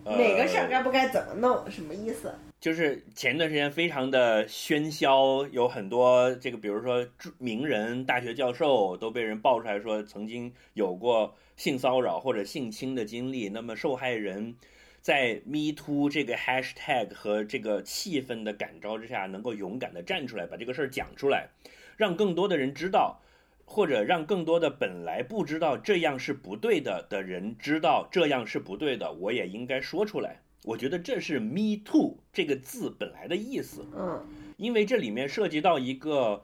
[0.04, 1.70] 呃哪个事儿该不该怎么弄？
[1.70, 2.32] 什么意思？
[2.60, 13.48] 就是前段时间非常的喧嚣，有很多这个，比如说著名人、大学教授都被人爆出来说曾经有过性骚扰或者性侵的经历。
[13.48, 14.54] 那么受害人
[15.02, 21.50] 在 Me Too 这个 hashtag 和这个气氛的感召之下，能够勇敢的站出来，把这个事儿讲出来，
[21.98, 23.20] 让更多的人知道。
[23.64, 30.42] 或者让更多的本来不知道这样是不对的的人知道这样是不对的，我也应该说出来。
[30.64, 34.26] 我觉得这是 “me too” 这个字本来的意思，嗯，
[34.58, 36.42] 因为这里面涉及到一个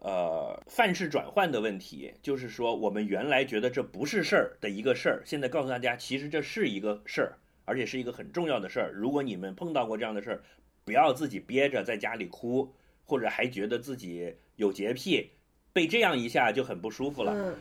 [0.00, 8.92] 呃范式转换的问题，就是说我们原来觉得这不是事儿的一个事儿，现在告诉大家其实这是一个事儿，而且是一个很重要的事儿。
[8.92, 10.42] 如果你们碰到过这样的事儿，
[10.84, 15.30] 不要自己憋着在家里哭，或者还觉得自己有洁癖，
[15.72, 17.32] 被这样一下就很不舒服了。
[17.34, 17.56] 嗯，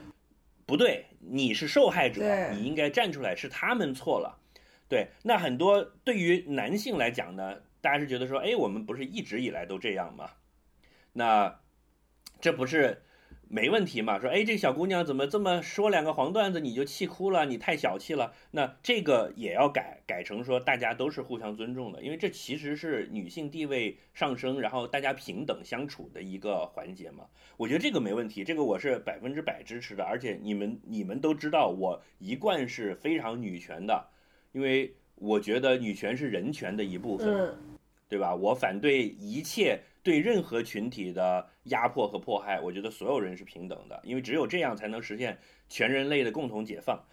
[0.65, 4.39] 不对，你是受害者，你应该站出来，是他们错了。
[4.87, 10.31] 对，那很多对于男性来讲呢，大家是觉得说，哎，我们不是一直以来都这样吗？
[11.13, 11.59] 那
[12.39, 13.01] 这不是
[13.51, 14.19] 没问题嘛？
[14.19, 17.47] 说，哎，这个小姑娘怎么这么说两个黄段子你就气哭了？
[17.47, 18.31] 你太小气了。
[18.51, 27.25] 那这个也要改，改成说大家都是互相尊重的，因为这其实是女性地位上升，然后大家平等相处的一个环节嘛。
[27.57, 30.03] 我觉得这个没问题，这个我是百分之百支持的。
[30.03, 34.09] 而且你们你们都知道，我一贯是非常女权的，
[34.51, 37.57] 因为我觉得女权是人权的一部分，嗯，
[38.07, 38.35] 对吧？
[38.35, 45.37] 我反对一切对任何群体的压迫和迫害，我觉得所有人是平等的，因为只有这样才能实现
[45.67, 47.03] 全人类的共同解放。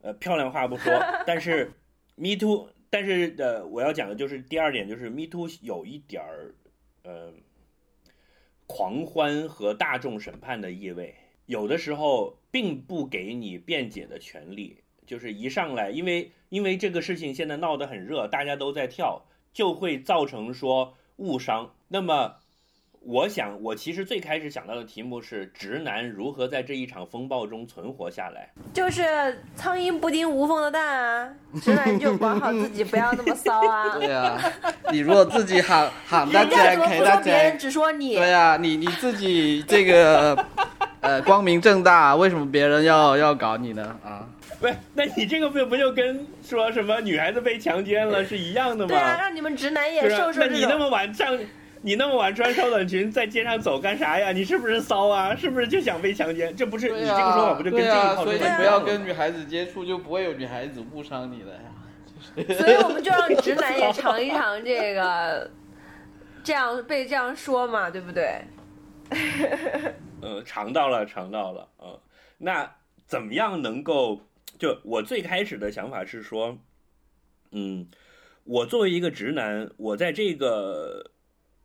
[0.00, 0.92] 呃，漂亮话不说，
[1.26, 1.72] 但是
[2.16, 6.54] Me Too，但是呃，我要讲的就是第二点，就是 Me Too 有一点儿
[7.04, 7.32] 呃
[8.66, 11.14] 狂欢和大众审判的意味，
[11.46, 14.78] 有的时候并不给你辩解的权利。
[15.04, 21.70] 就是一上来，因为因为这个事情现在闹得很热，大家都在跳，就会造成说误伤。
[21.88, 22.34] 那么，
[23.00, 28.50] 我想我其实最开始想到的题目是直男如何在这一场风暴中存活下来。
[28.72, 33.96] 就是苍蝇不叮无缝的蛋啊，直男就管好自己，不要那么骚啊。
[33.98, 34.40] 对呀、
[34.90, 38.14] 你如果自己喊喊大人家家，怎么不给大说别人，只说你？
[38.16, 40.46] 对呀、你你自己这个
[41.00, 43.96] 呃光明正大，为什么别人要要搞你呢？
[44.04, 44.26] 啊，
[44.62, 48.88] 不是，那你这个不不就跟说什么女孩子被强奸了 是一样的吗？
[48.88, 50.40] 对啊，让你们直男也受受。
[50.40, 51.36] 那你那么晚上，
[51.80, 54.30] 你那么晚穿超短裙在街上走干啥呀？
[54.30, 55.34] 你是不是骚啊？
[55.34, 56.54] 是不是就想被强奸？
[56.54, 61.60] 这不是、你、这个说法不就跟这一套所以你说法一样吗不要跟女孩子接触，就不会有女孩子误伤你的呀。
[62.56, 65.50] 所以我们就让直男也尝一尝这个，
[66.44, 68.42] 这样被这样说嘛，对不对？
[70.22, 71.98] 嗯，尝到了，尝到了，嗯，
[72.38, 72.70] 那
[73.08, 74.20] 怎么样能够？
[74.62, 76.56] 就我最开始的想法是说，
[77.50, 77.88] 嗯，
[78.44, 81.10] 我作为一个直男，我在这个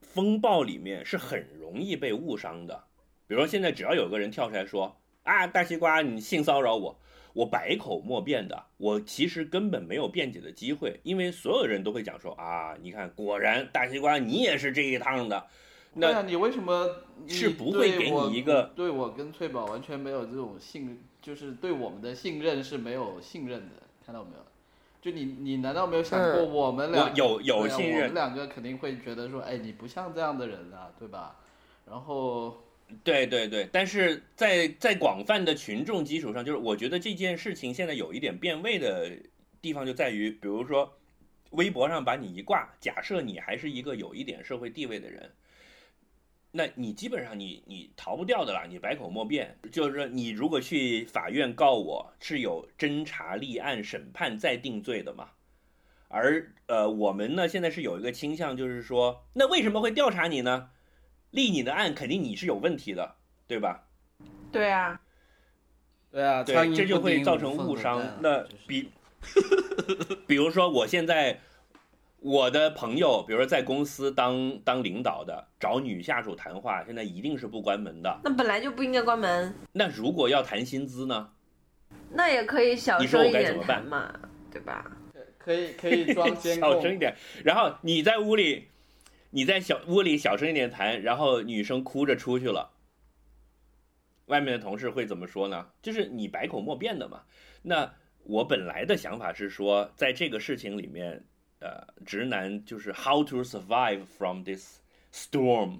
[0.01, 2.85] 风暴里面是很容易被误伤的。
[3.27, 6.99] 比如说，现在只要有个人跳出来说啊，大西瓜你性骚扰我，
[7.33, 15.45] 我百口莫辩的，我其实根本没有辩解的机会，因为所有人都会讲说啊，你看，果然大西瓜你也是这一趟的。
[15.93, 23.75] 那你为什么是不会给你一个对我跟翠宝完全没有这种信，就是对我们的信任是没有信任的，
[24.05, 24.45] 看到没有？
[25.01, 31.35] 就你你难道没有想过嗯我们俩、我有有信任我们两个肯定会觉得说，哎，你不像这样的人啊，对吧？
[31.85, 32.63] 然后
[33.03, 39.11] 对对对，但是在在广泛的群众基础上，就是我觉得这件事情现在有一点变味的
[39.61, 40.97] 地方就在于，比如说
[41.49, 45.29] 微博上把你一挂，假设你还是一个有一点社会地位的人，
[46.51, 49.57] 那你基本上你你逃不掉的啦，你百口莫辩。
[49.71, 55.29] 就是说你如果去法院告我，是有侦查立案、审判再定罪的嘛。
[56.09, 60.69] 而呃，我们呢现在是有一个倾向，就是说，那为什么会调查你呢？
[61.31, 63.83] 立你的案，肯定你是有问题的，对吧？
[64.49, 65.01] 对啊，
[66.09, 68.01] 对啊，这就会造成误伤。
[68.21, 68.89] 那就是比，
[70.25, 71.41] 比如说我现在
[72.19, 78.19] 我的朋友，比如说在公司当当领导的，找女下属谈话，现在一定是不关门的。
[78.23, 81.29] 那本来就不应该关门，那如果要谈薪资呢？
[82.09, 84.13] 那也可以小声一点谈嘛，
[84.51, 84.91] 对吧？
[85.37, 87.15] 可以可以装监控，小声一点。
[87.45, 88.67] 然后你在屋里，
[89.29, 92.71] 你在小屋里小声一点谈，然后女生哭着出去了，
[94.25, 95.67] 外面的同事会怎么说呢？
[95.81, 97.21] 就是你百口莫辩的嘛。
[97.61, 97.93] 那
[98.23, 101.23] 我本来的想法是说，在这个事情里面，
[101.59, 104.79] 呃，直男就是 how to survive from this
[105.13, 105.79] storm。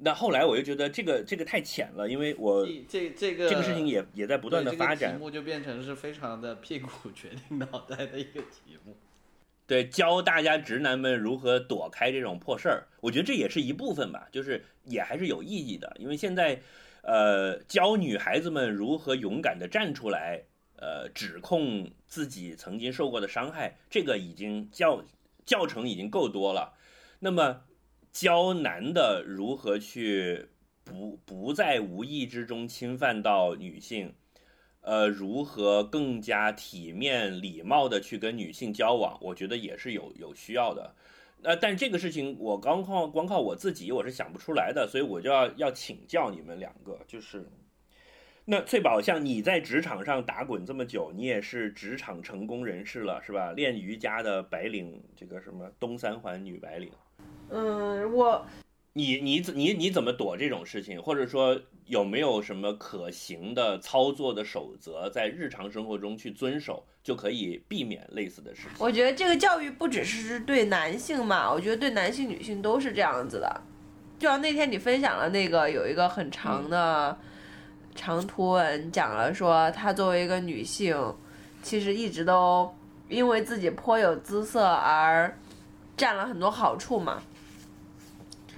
[0.00, 5.18] 那后来我又觉得这个这个太浅了，因为我这这这个这个事情也也在不断的发展对这个题。
[5.18, 8.96] 目就变成是非常的屁股决定脑袋的一个题目。
[9.66, 15.94] 对，教大家直男们如何躲开这种破事儿，我觉得这也是一部分吧，就是也还是有意义的。
[15.98, 16.58] 因为现在，
[17.02, 20.42] 呃，教女孩子们如何勇敢的站出来，
[20.80, 25.04] 呃，指控自己曾经受过的伤害，这个已经教
[25.44, 26.74] 教程已经够多了。
[27.18, 27.62] 那么，
[28.12, 30.48] 教男的如何去
[30.84, 34.14] 不不在无意之中侵犯到女性，
[34.82, 40.94] 呃，如何更加体面、礼貌的去跟女性交往，我觉得也是有有需要的。
[41.42, 47.48] 呃，但这个事情我光靠光靠我自己我是想不出来的，所以我就要要请教你们两个，就是
[48.50, 53.52] 那翠宝，像你在职场上打滚这么久，你也是职场成功人士了，是吧？
[53.52, 56.90] 练瑜伽的白领，这个什么东三环女白领，
[57.50, 58.46] 嗯，我
[58.94, 68.70] 你你怎你你怎么躲这种事情，或者说有没有什么可行的操作的守则，在日常生活中去遵守，就可以避免类似的事情？
[68.78, 73.60] 我觉得这个教育不只是对男性嘛，我觉得对男性、女性都是这样子的。
[74.18, 77.18] 就像那天你分享了那个有一个很长的
[78.00, 80.96] 长图文，讲了说她作为一个女性，
[81.60, 82.72] 其实一直都
[83.08, 85.36] 因为自己颇有姿色而
[85.96, 87.20] 占了很多好处嘛。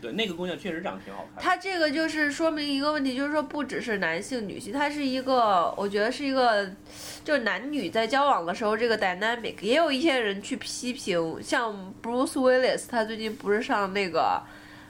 [0.02, 1.56] 对，那个姑娘确实长得挺好看她。
[1.56, 6.66] 这个就是说明一个问题，就是说不只是男性、女性，她是一个，我觉得是一个，
[7.24, 14.42] 就是男女在交往的时候这个 dynamic，也有一些人去批评，像 Bruce Willis，他最近不是上那个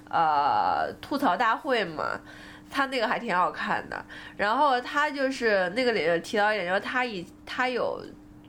[0.08, 2.20] 呃吐槽大会嘛，
[2.70, 4.02] 他那个还挺好看的。
[4.36, 8.02] 然后他就是那个里提到一点，就是他以他有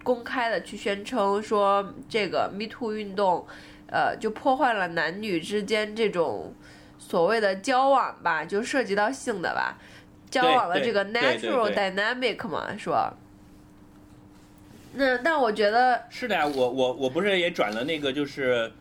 [0.04, 3.46] 公开的去宣称说这个 Me Too 运动。
[3.94, 6.56] 呃，就破坏了男女之间这种
[6.98, 9.78] 所谓的交往吧，就涉及到性的吧，
[10.30, 13.14] 交往的这个 natural dynamic 嘛，说。
[14.94, 18.72] 那但我觉得，是的呀，我我我不是也转了那个就是，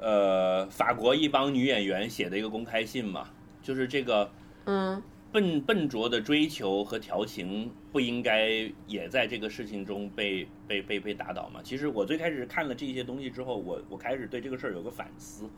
[0.00, 3.28] 呃，法国一帮女演员写的一个公开信嘛，
[3.62, 4.28] 就是这个
[4.70, 5.02] 嗯，
[5.32, 11.60] 笨笨拙的追求和调情不应该也在这个事情中被被被被打倒吗。
[11.64, 15.48] 其实我最开始看了这些东西之后，我我开始对这个事儿有个反思。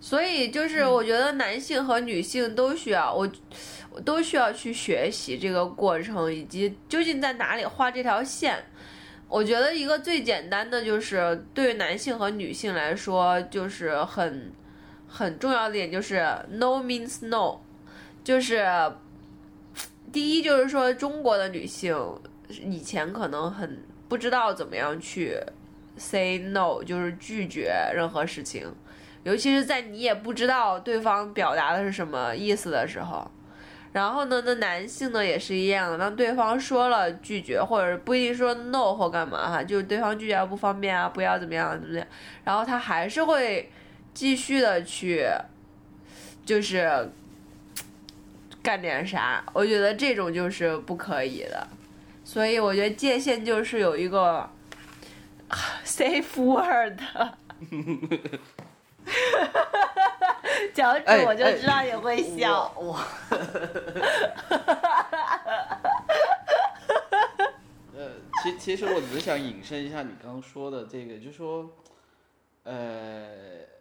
[0.00, 3.30] 所以就是我觉得男性和女性都需要我，
[3.90, 8.64] 我都需要去学习这个过程，以及究竟在哪里画这条线。
[9.28, 14.50] 我觉得一个最简单的就是对于男性和女性来说，就是很
[15.06, 17.58] 很重要的点就是 no means no，
[18.28, 18.62] 就是
[20.12, 21.96] 第一就是说中国的女性
[22.50, 25.34] 以前可能很不知道怎么样去
[25.96, 28.70] say no，就是拒绝任何事情。
[29.22, 33.26] 尤其是在你也不知道对方表达的是什么意思的时候。
[33.92, 42.06] 然后呢，那男性呢也是一样的，当对方说了拒绝，或者不一定说 no 或干嘛哈，就是对方拒绝不方便啊，不要怎么样怎么样，
[42.44, 43.72] 然后他还是会
[44.12, 45.26] 继续的去，
[46.44, 47.10] 就是
[48.68, 49.42] 干点啥。
[49.54, 51.66] 我觉得这种就是不可以的，
[52.22, 54.46] 所以我觉得界限就是有一个
[55.86, 57.00] safe word。
[60.74, 62.70] 脚趾哎我就哎知道你会笑。
[62.76, 63.00] 我我
[67.96, 68.10] 呃，
[68.42, 71.70] 其其实我只是想引申一下你刚刚说的这个，就说，
[72.64, 73.30] 呃，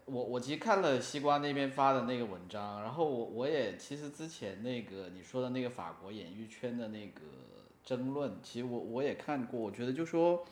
[0.07, 7.21] 我我其实看了西瓜那边发的那个文章，然后我我也其实之前那个你说的那个法国演艺圈的那个
[7.85, 10.43] 争论，其实我我也看过，我觉得就说。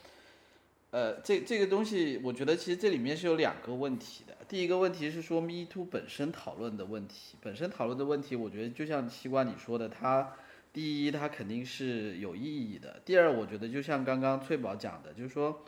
[0.92, 4.34] 呃，这这个东西，我觉得其实这里面是有两个问题的。
[4.48, 10.32] 第一个问题是说 Me Too 本身讨论的问题，本身讨论的问题，我觉得就像西瓜你说的，它
[10.72, 13.02] 第一它肯定是有意义的。
[13.04, 15.66] 第二，我觉得就像刚刚翠宝讲的，就是说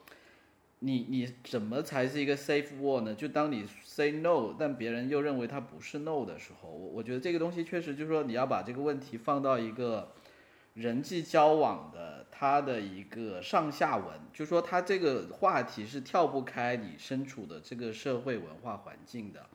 [0.80, 3.14] 你你怎么才是一个 safe word 呢？
[3.14, 10.12] 就当你 say no，但别人又认为它不是 no 的时候，我我觉得这个东西确实就是说你要把这个问题放到一个。
[10.78, 19.48] 人际交往的它的一个上下文，就说它这个话题是跳不开你身处的这个社会文化环境的。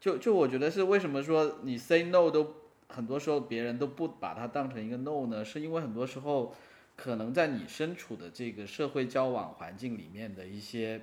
[0.00, 2.54] 就就我觉得是为什么说你 say no 都
[2.86, 5.44] 很多时候别人都不把它当成一个 no 呢？
[5.44, 6.54] 是因为很多时候
[6.96, 11.02] 可能在你身处的这个社会交往环境里面的一些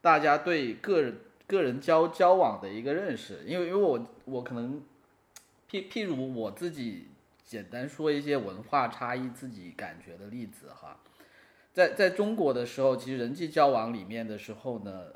[0.00, 1.16] 大家对个人
[1.46, 4.82] 个人交交往的一个认识，因为因为我我可能
[5.70, 7.06] 譬譬如我自己。
[7.42, 10.96] 简单说一些文化差异自己感觉的例子哈，
[11.72, 15.06] 在在中国的时候，其实人际交往里面的时候呢，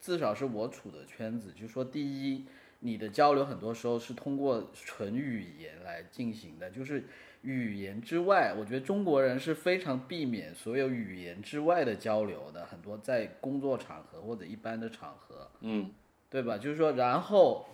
[0.00, 2.44] 至少是我处的圈子，就是说第一，
[2.80, 7.04] 你的交流很多时候是通过纯语言来进行的，就是
[7.50, 15.90] 语言之外，我觉得中国人是非常避免所有语言之外的交流的，很多在工作场合或者一般的场合，嗯，
[16.28, 16.58] 对吧？
[16.58, 17.66] 就是说，然后。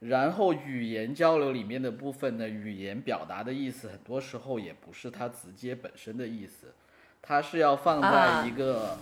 [0.00, 6.72] 然后语言交流里面的部分呢，语言表达的意思很多时候也不是它直接本身的意思，
[7.20, 8.96] 它是要放在一个，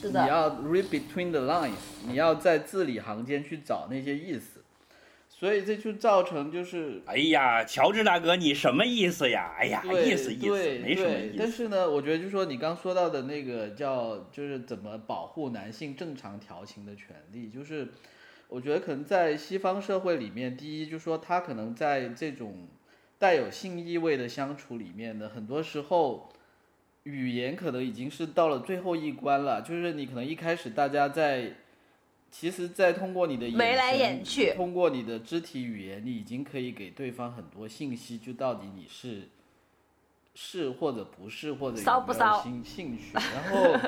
[0.00, 4.51] 是的，你要 read between the lines，你要在字里行间去找那些意思，
[5.42, 9.52] 所以这就造成就是哎呀，乔治大哥，你什么意思呀？
[9.58, 11.34] 哎呀，意思意思，没什么意思。
[11.36, 17.88] 但是呢，我觉得就是说你刚说到的那个叫就是怎么保护男性正常调情的权利，就是
[18.46, 22.68] 我觉得可能在西方社会里面，第一就是说他可能在这种
[23.18, 26.30] 带有性意味的相处里面呢，很多时候
[27.02, 31.54] 语言可能已经是到了最后一关了，就是你可能一开始大家在。
[32.32, 39.28] 其实，在通过你的眼眉来神眼去通过你的肢体语言，你已经可以给对方很多信息，就到底你是
[40.34, 43.12] 是或者不是，或者有没有骚不骚兴兴趣。
[43.12, 43.78] 然后，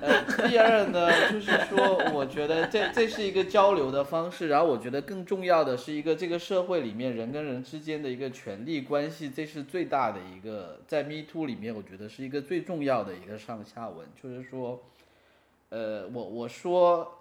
[0.00, 4.48] 呃，第二呢，就是说，我觉得这这是一个交流的方式。
[4.48, 14.82] 然后，我觉得更重要的是一个这个社会里面人跟人之间的一个权力关系，这是最大的一个在 Me Too 里面，我觉得是一个最重要的一个上下文，就是说。
[15.70, 17.18] 呃，我我说，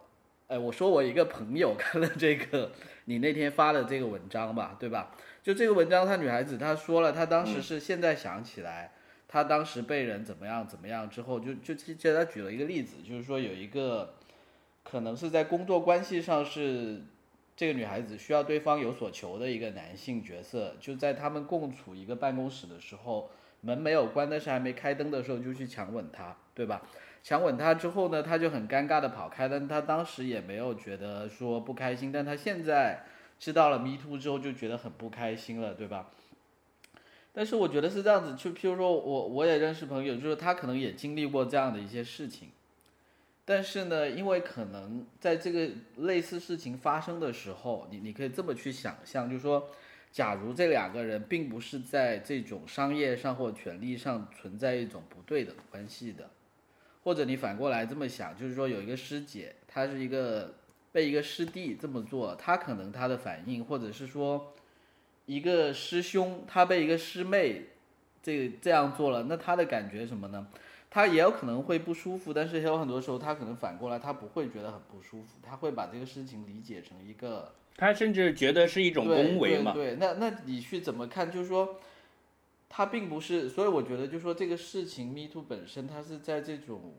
[0.47, 2.72] 哎，我说我一个朋友 看了这个
[3.06, 5.12] 你那天发的这个文章吧，对吧？
[5.41, 8.91] 就这个文章，她女孩子她说了，她当时是现在想起来，
[9.28, 14.16] 她当时被人怎么样怎么样之后，就就记得她举了一个例子，就是说有一个
[14.84, 17.02] 可能是在工作关系上是
[17.56, 23.30] 这个女孩子需要对方有所求的一个男性角色，就在他们共处一个办公室的时候，
[23.62, 26.82] 门没有关，但是还没开灯的时候就去强吻她，对吧？
[27.22, 33.03] 强吻他之后呢，他就很尴尬的跑开，但他当时也没有觉得说不开心，但他现在
[33.39, 36.09] 知道了 Me Too 之后就觉得很不开心了，对吧？
[37.32, 42.49] 但是我觉得是这样子，就譬如说我我也认识朋友，就是他可能也经历过这样的一些事情，
[43.45, 49.70] 但是呢，因为可能在这个类似事情发生的时候，你你可以这么去想象，就是说，
[50.11, 56.30] 假如这两个人并不是在这种商业上或权利上存在一种不对等关系的，
[57.10, 60.53] 或者你反过来这么想，就是说有一个师姐，她是一个
[60.91, 64.53] 被一个师弟这么做，她可能她的反应，或者是说。
[65.26, 67.68] 一个师兄他被一个师妹
[68.24, 70.47] 这这样做了，那他的感觉什么呢？
[70.89, 79.72] 他也有可能会不舒服，但是也有很多时候他可能反过来他不会觉得很不舒服，他会把这个事情理解成一个，他甚至觉得是一种恭维嘛。
[79.72, 81.32] 对，那那你去怎么看？
[81.32, 81.80] 就是说，
[82.70, 86.93] 他并不是，所以我觉得就是说这个事情，Me Too 本身它是在这种。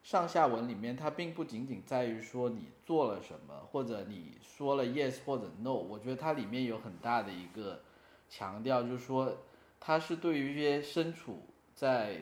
[0.00, 5.74] 上下文里面，它并不仅仅在于说你做了什么，或者你说了 yes 或者 no。
[5.74, 7.82] 我觉得它里面有很大的一个
[8.30, 9.36] 强调，就是说，
[9.78, 11.42] 它是对于一些身处
[11.74, 12.20] 在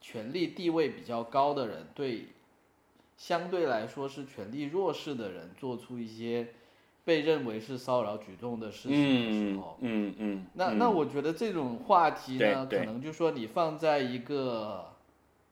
[0.00, 2.28] 权力地位比较高的人，对
[3.16, 6.46] 相对来说是权力弱势的人，做出一些
[7.06, 14.84] 被认为是骚扰举动的事情的时候，嗯嗯，那那我觉得这种话题呢，可能就说你放在一个。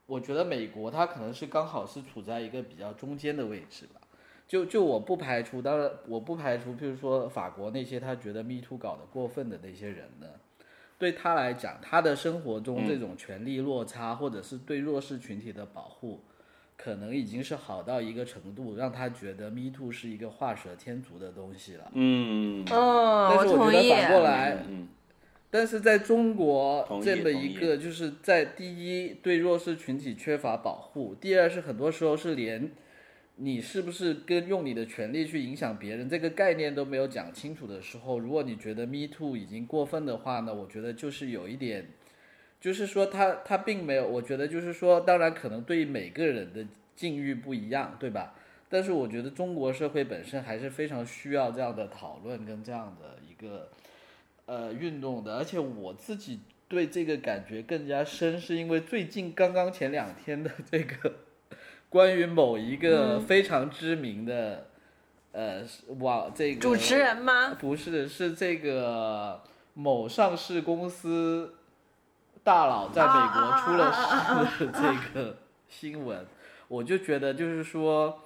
[0.07, 4.01] 我觉得美国它可能是刚好是处在一个比较中间的位置吧，
[4.47, 10.27] 就就我不排除，当然我不排除，譬如说法国那些他觉得 Me Too 搞得过分的那些人呢，
[10.99, 16.21] 对他来讲，他的生活中这种权力落差或者是对弱势群体的保护，
[16.85, 21.91] 可能已经是好到一个程度，让他觉得 Me Too 是一个画蛇添足的东西了。
[21.95, 24.89] 嗯，哦，但是我觉得反过来，嗯。
[25.51, 32.71] 但是在中国这么一个，就是在第一对弱势群体缺乏保护，第二是很多时候是连
[33.37, 41.89] 你是不是跟用你的权利去影响别人这个概念都没有讲清楚的时候，如果你觉得 Me Too 已经过分的话呢，我觉得就是有一点，
[42.65, 46.65] 就是说他他并没有，我觉得就是说，当然可能对于每个人的
[46.97, 48.35] 境遇不一样，对吧？
[48.71, 53.69] 但是我觉得中国社会本身还是非常需要这样的讨论跟这样的一个。
[54.47, 61.15] 呃，运动的，而且我自己对这个感觉更加深，是因为最近刚刚前两天的这个
[61.89, 64.67] 关于某一个非常知名的
[65.33, 65.63] 呃
[65.99, 67.55] 网这个主持人吗？
[67.55, 69.41] 不是，是这个
[69.73, 71.55] 某上市公司
[72.45, 76.27] 大佬在美国出了事这个新闻，
[76.69, 78.23] 我就觉得就是说，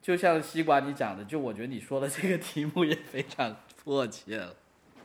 [0.00, 4.40] 就像西瓜你讲的，就我觉得你说的这个题目也非常迫切。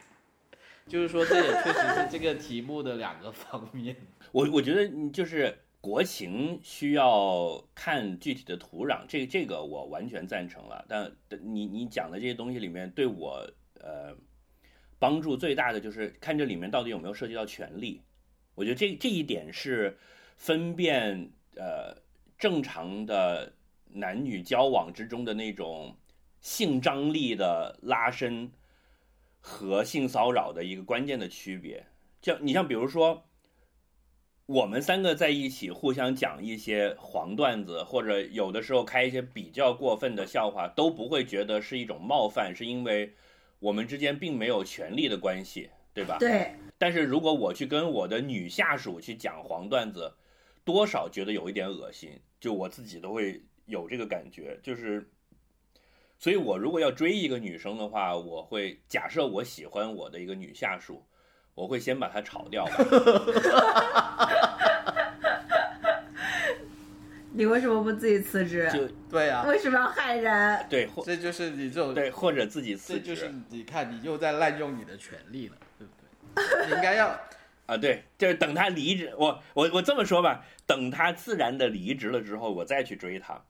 [0.87, 3.95] 就是说，这也确实是这个题目的两个方面。
[4.31, 10.85] 我我觉得你，就是国情需要看具体的土壤，这这个我完全赞成了。
[10.87, 13.49] 但你你讲的这些东西里面，对我
[13.81, 14.15] 呃
[14.99, 18.03] 帮助最大的就是看这里面到底有没有涉及到权利。
[18.55, 19.97] 我觉得这这一点是
[20.37, 21.95] 分辨呃
[22.37, 23.53] 正常的
[23.93, 25.95] 男女交往之中的那种
[26.41, 28.51] 性张力的拉伸。
[29.47, 31.85] 和性骚扰的一个关键的区别，
[32.19, 33.25] 像你像比如说，
[34.47, 43.13] 我们三个在一起互相讲一些黄段子，或者有的时候开一些比较过分的笑话，都不会觉得是一种冒犯，是因为
[43.59, 46.17] 我们之间并没有权利的关系，对吧？
[46.19, 46.53] 对。
[46.77, 50.13] 但是如果我去跟我的女下属去讲黄段子，
[50.63, 55.09] 多少觉得有一点恶心，就我自己都会有这个感觉，就是。
[56.17, 61.05] 所以，我如果要追一个女生的话，我会假设我喜欢我的一个女下属，
[61.53, 62.65] 我会先把她炒掉。
[67.33, 68.71] 你为什么不自己辞职？
[68.73, 70.65] 就 对呀，为什么要害人？
[70.69, 75.57] 对，这就是你这种对，或者自己辞职，这就是你看你又在滥用你的权利了？
[76.65, 77.17] 你应该要
[77.65, 83.41] 啊，对，就是等他离职，我我我这么说吧，等他自然的离职了之后，我再去追他。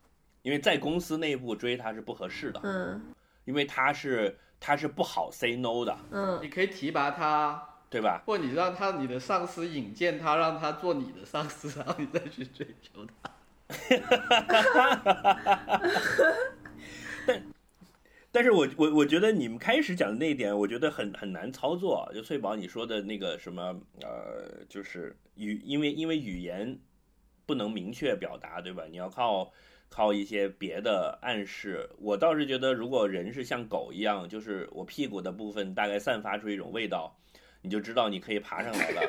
[0.41, 3.01] 因为在公司内部追他是不合适的，嗯，
[3.45, 8.21] 因为他是他是不好 say no 的，嗯，你可以提拔他，对吧？
[8.27, 13.13] 或你让他你的上司引荐他，让他做你的上司，然后你再去追求他。
[18.35, 22.11] 但是我我我觉得你们开始讲的那一点，我觉得很很难操作。
[22.13, 26.77] 就翠宝你说的那个什么呃，就是语，因为因为语言
[27.45, 28.83] 不能明确表达，对吧？
[28.91, 29.49] 你要靠。
[29.87, 37.15] 靠一些别的暗示，我倒是觉得，如果人是像狗一样，就是我屁股的部分大概散发出一种味道，
[37.61, 39.01] 你就知道你可以爬上来了。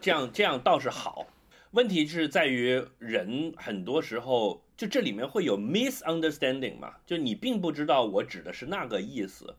[0.00, 1.28] 这样这样倒是好。
[1.72, 9.56] 问题是在于人很多时候就这里面会有 misunderstanding 嘛，就你并不知道我指的是那个意思。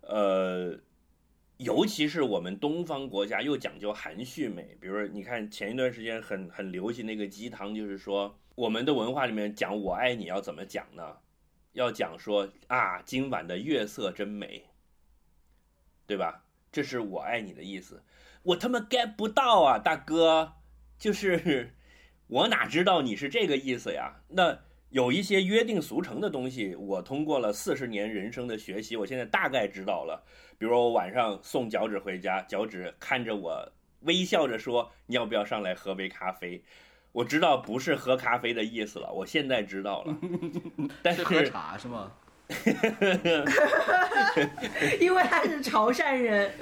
[0.00, 0.78] 呃，
[1.58, 11.16] 尤其是我们东方国家又讲究含蓄美，比如你看前一段时间很很流行那个鸡汤，就是说我们的文化里面讲我爱你要怎么讲呢？
[11.72, 14.64] 要讲说啊，今晚的月色真美，
[16.06, 16.42] 对吧？
[16.72, 18.02] 这是我爱你的意思。
[18.42, 20.54] 我他妈 get 不到啊，大哥，
[20.98, 21.74] 就是
[22.28, 24.12] 我哪知道你是这个意思呀？
[24.28, 24.56] 那
[24.90, 30.22] 有一些约定俗成的东西，我通过了四十年人生的学习，我现在大概知道了。
[30.58, 36.62] 比如我晚上送脚趾回家，脚趾看着我微笑着说：“你要不要上来喝杯咖啡？”
[37.12, 40.14] 我知道不是喝咖啡的意思了，我现在知道了。
[41.02, 42.12] 但是喝茶是吗？
[45.00, 46.52] 因为他是潮汕人。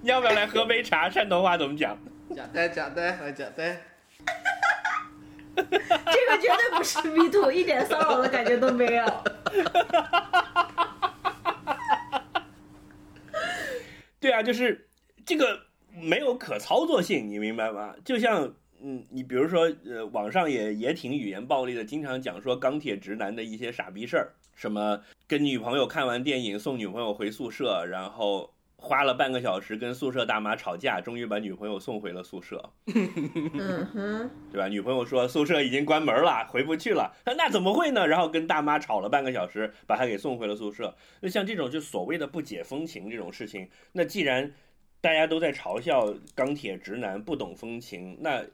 [0.00, 1.08] 你 要不要来喝杯茶？
[1.10, 1.98] 汕头话怎么讲？
[2.34, 3.76] 假的，假的，假的。
[5.56, 9.04] 这个绝对不是 me too， 一点骚扰的感觉都没有。
[14.20, 14.88] 对啊，就是
[15.26, 17.94] 这个没有可操作性，你明白吗？
[18.04, 28.54] 就像嗯，你比如说呃，网上也也挺语言暴力的，经常讲说钢铁直男的一些傻逼事儿，什么跟女朋友看完电影送女朋友回宿舍，然后。
[28.80, 32.72] 花了半个小时跟宿舍大妈吵架，终于把女朋友送回了宿舍。
[32.94, 34.68] 嗯哼， 对吧？
[34.68, 37.12] 女朋友说宿舍已经关门了，回不去了。
[37.26, 38.06] 那怎么会呢？
[38.06, 40.94] 然后跟大妈吵了半个小时，把她给送回了宿舍。
[41.20, 44.54] 那像这种就所谓的不解风情这种事情，那既然
[45.00, 48.44] 大家都在嘲笑钢铁直男不懂风情，那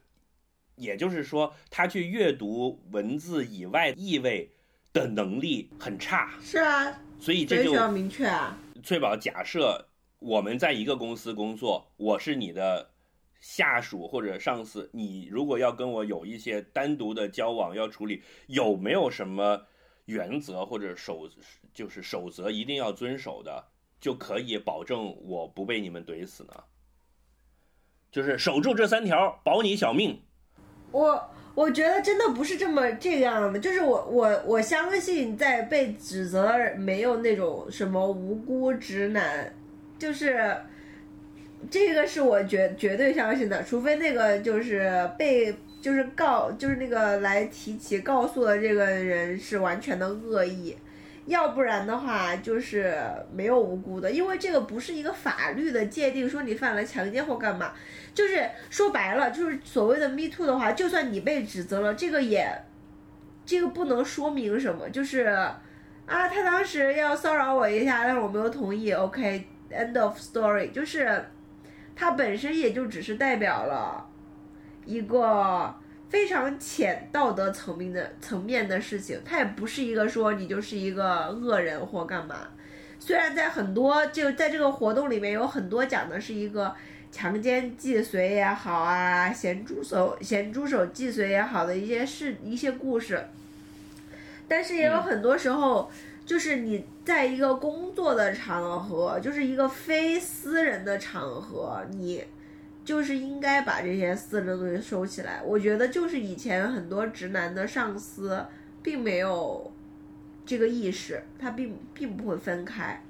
[0.77, 4.51] 也就是说他去阅读文字以外意味
[4.95, 6.31] 的能力很差。
[6.41, 8.59] 是啊，所以这就要明确啊。
[8.83, 9.87] 翠宝假设。
[10.25, 12.89] 我们在一个公司工作，我是你的
[13.41, 14.89] 下属或者上司。
[14.95, 19.67] 你如果要跟我有一些单独的交往要处理，有没有什么
[20.07, 21.29] 原则或者守
[21.75, 23.67] 就是守则一定要遵守的，
[24.01, 26.55] 就可以保证我不被你们怼死呢？
[28.11, 30.23] 就是守住这三条，保你小命。
[30.91, 39.55] 我我觉得真的不是这么这样的，就是我我我相信在被指责没有那种什么无辜直男。
[39.99, 40.57] 就是
[41.71, 50.77] 这个是我绝绝对相信的，除非那个就是被就是告就是那个来提起告诉的这个人是完全的恶意，
[51.27, 52.95] 要不然的话就是
[53.33, 57.73] 没有无辜的，因为这个不是一个法律的界定，说你犯了强奸或干嘛，
[58.13, 62.47] 就是说白了就是所谓的 me too 的话，就算你被指责了，这个也
[63.47, 65.61] 这个不能说明什么，就是啊
[66.07, 69.47] 他当时要骚扰我一下，但是我没有同意，OK。
[69.71, 71.25] End of story，就是
[71.97, 74.07] 它本身也就只是代表了
[74.85, 75.75] 一个
[76.09, 82.37] 非常浅道德层面的层面的事情，它也不是一个说你就是一个恶人或干嘛。
[83.01, 86.73] 虽然在很多就在这个活动里面有很多讲的是一个
[87.11, 93.27] 强奸既遂也好啊，咸猪手咸猪手既遂也好的一些事一些故事，
[94.47, 95.91] 但是也有很多时候。
[96.27, 102.25] 就是你在一个工作的场合，就是一个非私人的场合，你
[102.85, 105.43] 就是应该把这些私人的东西收起来。
[105.45, 108.43] 我觉得就是以前很多直男的上司
[108.83, 109.71] 并没有
[110.47, 113.03] 这个意识，他并并不会分开。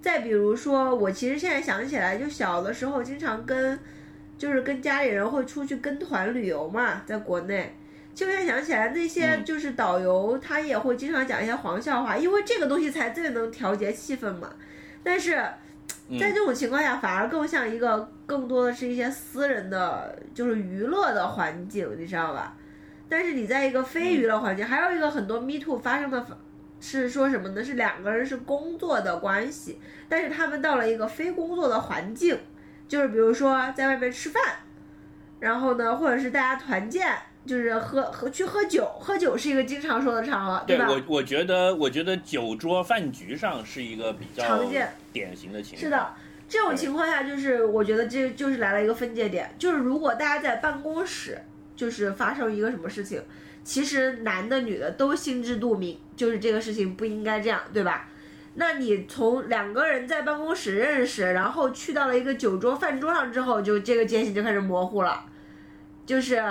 [0.00, 3.78] 再比如说，我其实现在想起来，就小的时候经常跟，
[4.38, 7.74] 就是跟家里人会出去跟团旅游嘛，在国内。
[8.16, 14.48] 就现在想起来，那些就是导游，他也会经常讲一些黄笑话，因为这个东西才最能调节气氛嘛。
[15.04, 15.32] 但是
[16.18, 22.56] 在这种情况下，反而更像一个更多的是一些私人的，就是娱乐的环境，你知道吧？
[23.06, 26.26] 但是你在一个非娱乐环境，还有一个很多 me too 发生的，
[26.80, 27.62] 是说什么呢？
[27.62, 32.38] 是两个人是工作的关系，但是他们到了一个非工作的环境，
[32.88, 34.42] 就是比如说在外面吃饭，
[35.38, 37.14] 然后呢，或者是大家团建。
[37.46, 40.88] 就是喝喝去喝酒，喝酒是一个经常说的场合，对吧？
[40.88, 45.80] 我我觉得，我觉得酒桌饭局上是一个比较常见、典型的情况。
[45.80, 46.14] 是的，
[46.48, 51.38] 这种情况下，就是我觉得这就是来了一个分界点，就是如果大家在办公室，
[51.76, 53.22] 就是发生一个什么事情，
[53.62, 58.08] 其实男的女的都心知肚明，就是这个事情不应该这样，对吧？
[58.54, 65.24] 那你从两个人在办公室认识，然后去到了一个酒桌饭桌上之后，就这个界限就开始模糊了，
[66.04, 66.42] 就是。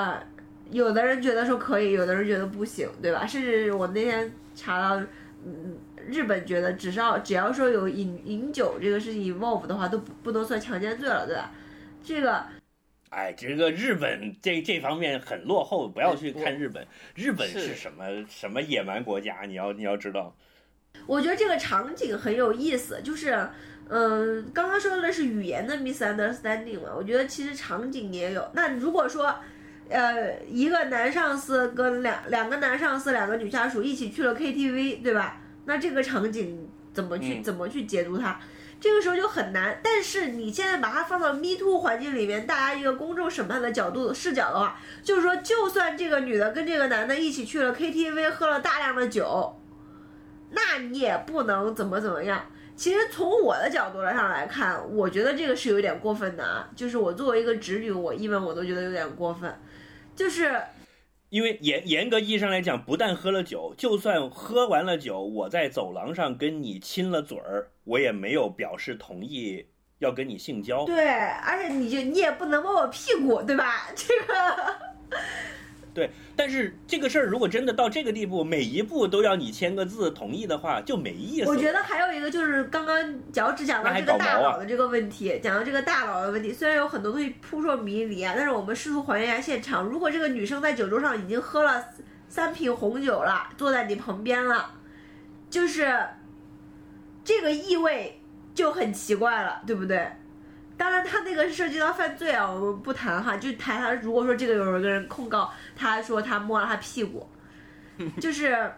[0.72, 3.26] 有的人觉得说可以，有的人觉得不行，对吧？
[3.26, 5.06] 甚至我那天查到，
[5.46, 11.52] 嗯，日本觉得只要只要说有饮饮酒这个事情 involve 的话，都不不能算强奸罪了，对吧？
[12.04, 12.44] 这个，
[13.10, 19.42] 哎，这个日本这这方面很落后，不要去看日本，日本是什么什么野蛮国家？
[19.48, 20.36] 你要你要知道，
[21.06, 23.48] 我觉得这个场景很有意思，就是，
[23.90, 28.48] 嗯、刚刚说的是语言的 misunderstanding 嘛，我觉得其实场景也有。
[28.54, 29.36] 那如果说，
[29.90, 35.38] 呃，一个男上司跟两两个男上司、两个女下属一起去了 KTV，对吧？
[35.66, 38.40] 那这个场景怎么去、嗯怎么去解读它？
[38.80, 39.80] 这个时候就很难。
[39.84, 49.56] 但是你现在把它放到 Me Too 环境里面，大家一个公众审判的角度视角的话，就是说，就算这个女的跟这个男的一起去了 KTV，喝了大量的酒，
[50.52, 52.46] 那你也不能怎么怎么样。
[52.76, 56.70] 其实从我的角度上来看，我觉得这个是有点过分的啊。
[56.76, 59.50] 就是我作为一个直女，我一闻我都觉得有点过分。
[60.16, 60.62] 就是
[61.30, 69.66] 因为严严格意义上来讲，不但喝了酒，就算喝完了酒，我在走廊上跟你亲了嘴儿，我也没有表示同意
[70.00, 70.86] 要跟你性交。
[70.86, 73.88] 对，而且你就你也不能摸我屁股，对吧？
[73.96, 74.96] 这个
[75.96, 81.48] 对，但是这个事儿如果真的到这个地步，每一步都要你签个字同意的话，就没意思。
[81.48, 89.86] 我觉得还有一个就是刚刚脚趾讲到这个大佬的这个问题，讲到这个大佬的问题，虽然有很多东西扑朔迷离啊，但是我们试图还原一下现场。
[89.86, 91.86] 如果这个女生在酒桌上已经喝了
[92.28, 94.72] 三瓶红酒了，坐在你旁边了，
[95.50, 95.98] 就是
[97.24, 98.20] 这个意味
[98.54, 100.12] 就很奇怪了，对不对？
[100.78, 107.28] 当然，他那个涉及到犯罪啊，我们不谈哈，就谈他如果说这个有一个人控告他说他摸了他屁股，
[108.20, 108.72] 就是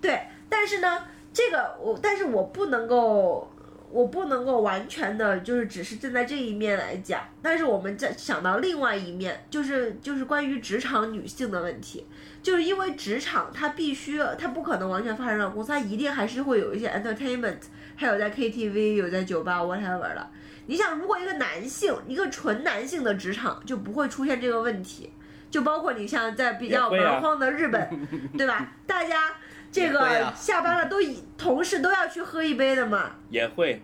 [0.00, 3.52] 对，但是呢，这个我，但是我不能够，
[3.90, 7.22] 我不能够完全的，就是只是站在这一面来讲。
[7.40, 12.06] 但是我们再想到另外一面，就是就是关于职场女性的问题，
[12.42, 17.58] 就是因为职场它必须，它不可能完全发生在公司，它一定还是会有一些 entertainment，
[17.94, 20.28] 还有在 KTV，有在酒吧 whatever 的。
[20.70, 25.10] 你想，如果一个男性，一个纯男性的职场就不会出现这个问题，
[25.50, 27.90] 就包括你像在比较蛮荒的日本，
[28.38, 28.72] 对吧？
[28.86, 29.32] 大家
[29.72, 33.16] 这个下班了都以同事都要去喝一杯的嘛。
[33.30, 33.82] 也会，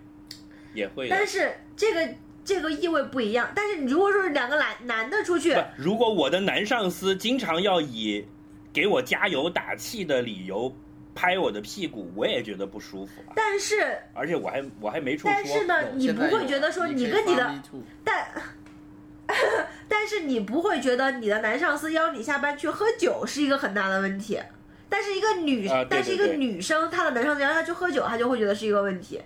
[0.74, 1.09] 也会。
[1.09, 2.14] 但是这个
[2.45, 3.51] 这个意味不一样。
[3.53, 8.24] 但是你如果说是两个男男的出去，如果我的男上司经常要以
[8.72, 10.72] 给我加油打气的理由
[11.17, 13.33] 拍我的屁股，我也觉得不舒服啊。
[13.35, 15.33] 但是而且我还我还没处说。
[15.35, 17.62] 但是呢，你不会觉得说你跟你的
[18.05, 18.29] 但。
[19.89, 24.41] 但是你不会觉得你的男上司邀你下班去喝酒是一个很大的问题，
[24.89, 29.21] 但是一个女，但是一个女生，她的男上司邀她去喝酒，她就会觉得是一个问题。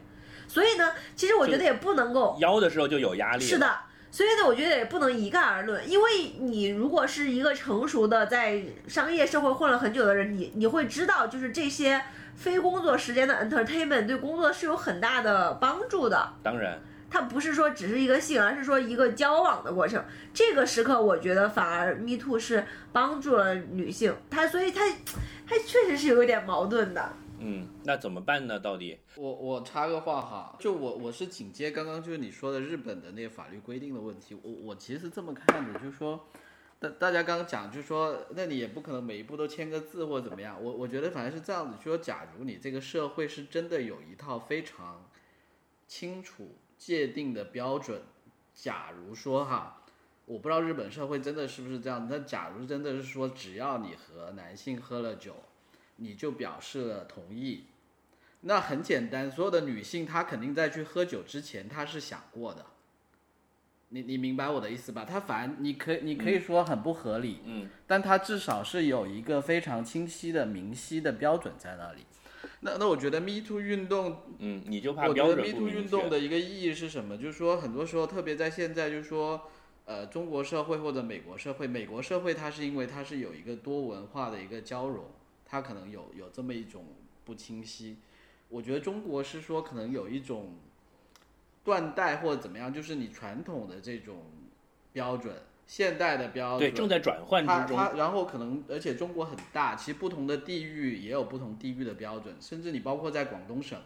[0.48, 3.44] 所以呢，其实我觉得也不能够邀的时候就有压力。
[3.44, 3.70] 是，的，
[4.12, 12.02] 所以呢，我觉得也不能一概而论，因为你如果是一个成熟的在商业社会混了很久的人，你你会知道，就是这些
[12.34, 16.32] 非工作时间的 entertainment 对工作是有很大的帮助的。
[16.42, 20.04] 当然，它不是说只是一个性，而是说一个交往的过程。
[20.34, 24.84] 这个时刻，我觉得反而 Me Too 是帮助了女性，她所以她，
[25.46, 27.12] 她确实是有一点矛盾的。
[27.42, 28.60] 嗯，那怎么办呢？
[28.60, 28.98] 到底？
[29.16, 36.28] 我我插个话哈，就我我是紧接刚刚就是你说的日本的那个法律规定的问题，我我其实这么看的，就是说，
[36.78, 45.08] 大大家刚刚讲就是说，那你也不可能每一步都签个字或者怎么样，我我觉得反正是这样子，就说假如你这个社会是真的有一套非常
[45.86, 48.02] 清楚界定的标准，
[48.54, 49.82] 假如说哈，
[50.26, 55.34] 我不知道日本社会真的是不是这样，但假如真的是说，只要你和男性喝了酒，
[56.00, 57.64] 你就表示了同意，
[58.40, 62.66] 那很简单，所有的女性她肯定在去喝酒之前，她是想过的。
[63.92, 65.04] 你你明白我的意思吧？
[65.04, 72.06] 她反你可以你可以说很不合理，嗯，但她至少是有一个非常清晰的明晰的标准在那里。
[72.60, 76.08] 那那我觉得 Me Too 运动嗯，你就怕我觉得 Me Too 运动。
[76.08, 77.16] 的一个意义是什么？
[77.16, 79.50] 就是说，很多时候，特别在现在，就是说，
[79.86, 85.04] 呃，中国社会或者美国社会，美国社会它是因为它是有一个多文化的一个交融，
[85.50, 86.84] 它可能有有这么一种
[87.24, 87.96] 不清晰。
[88.48, 90.54] 我觉得中国是说可能有一种
[91.64, 94.22] 断代或者怎么样，就是你传统的这种
[94.92, 95.34] 标准，
[95.66, 97.76] 现代的标准，对，正在转换它之中。
[97.76, 103.80] 它然后可能，而且中国很大，其实不同的地域也有不同地域的标准，甚至你包括在广东省，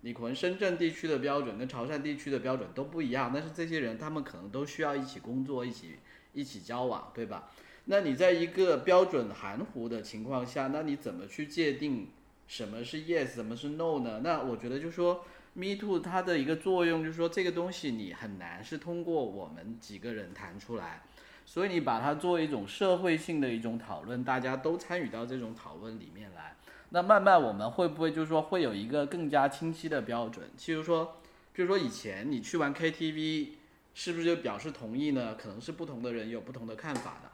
[0.00, 5.96] 你可能深圳地区的标准跟潮汕地区的标准都不一样，但是这些人他们可能都需要一起工作，一起
[6.32, 7.50] 一起交往，对吧？
[7.90, 12.06] 那你在一个标准含糊的情况下，那你怎么去界定
[12.46, 14.20] 什么是 yes，什么是 no 呢？
[14.22, 15.24] 那我觉得就是说
[15.54, 21.02] ，Me Too 它的一个作用就是说，这个东西你很难是通过我们几个人谈出来。
[21.44, 26.54] 所以你把它作为一种社会性的一种讨论，大家都参与到这种讨论里面来。
[26.90, 30.48] 那慢慢我们会不会就是说会有一个更加清晰的标准？
[30.56, 31.16] 譬如说，
[31.56, 33.48] 譬如说以前你去玩 KTV，
[33.94, 35.34] 是不是就表示同意呢？
[35.34, 37.29] 可能是不同的人有不同的看法的。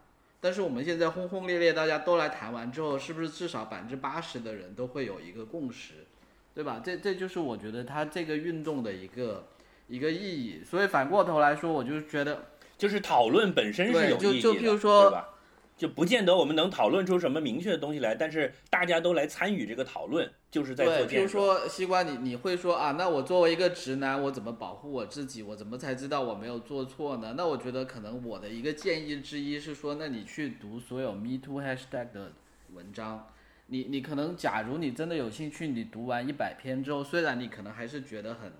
[0.46, 6.06] 但是我们现在轰轰烈烈，大家都来谈完之后，是不是至少百分之八十的人都会有一个共识？
[6.54, 6.80] 对吧？
[6.84, 9.48] 这这就是我觉得它这个运动的一个
[9.88, 10.62] 一个意义。
[10.64, 12.44] 所以反过头来说，我就觉得
[12.78, 15.28] 就是讨论本身是有意义的，就就譬如说对吧？
[15.76, 21.38] 就不见得我们能讨论出什么明确的东西来，但是大家都来参与这个讨论，就是在做对，比如建设。
[21.38, 25.42] 说西瓜，你你会说啊，那我作为一个直男，我怎么保护我自己？
[25.42, 27.34] 我怎么才知道我没有做错呢？
[27.36, 32.32] 那我觉得可能我的一个建议之一是说，那你去读所有 Me Too hashtag 的
[32.72, 33.28] 文章。
[33.68, 38.52] 你你可能，假如你真的有兴趣，你读完一百篇之后，虽然你可能还是觉得很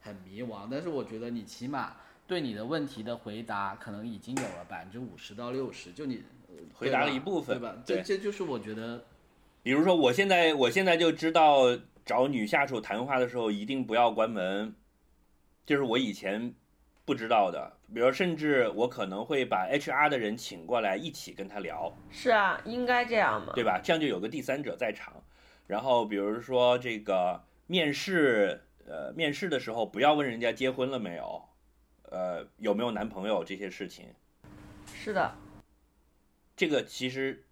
[0.00, 1.96] 很迷茫，但是我觉得你起码
[2.26, 6.35] 对你的问题的回答，可能已经有了百分之五十到六十，就你呃
[6.74, 7.76] 回答了一部分对吧？
[7.86, 9.04] 对这这就是我觉得
[9.62, 11.64] 比如说，我现在我现在就知道
[12.04, 14.74] 找女下属谈话的时候一定不要关门，
[15.64, 16.54] 就是我以前
[17.04, 17.72] 不知道的。
[17.94, 23.52] 比如，甚至我可能会把 HR 的人请过来一起跟他聊，是啊，应该这样嘛。
[23.54, 23.80] 对吧？
[23.82, 25.22] 这样就有个第三者在场。
[25.68, 31.42] 然后，比如说这个面试，呃，面试的时候不要问人家结婚了没有，
[32.10, 34.06] 呃，有没有男朋友这些事情。
[34.92, 35.32] 是的，
[36.56, 37.44] 这个其实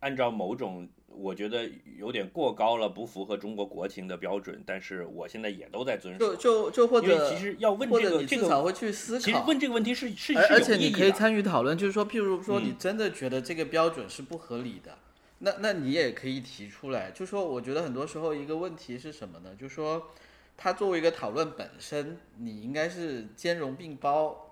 [0.00, 1.66] 按照某种我觉得
[1.98, 6.18] 有点过高了，不符合中国国情的标准，但是我现在也都在遵守。
[6.18, 9.46] 就就就或者其实要问或这个这者你至少个，会去思其实考。
[9.46, 11.10] 问这个问题是是而且你可以。
[11.10, 14.98] 参与讨论，就是说，譬如说你嗯真的觉得这个标准是不合理的，
[15.38, 17.10] 那那你也可以提出来。
[17.10, 19.56] 就说我觉得很多时候一个问题是什么呢？
[19.58, 20.10] 就说
[20.58, 24.45] 它作为一个讨论本身，你应该是兼容并包。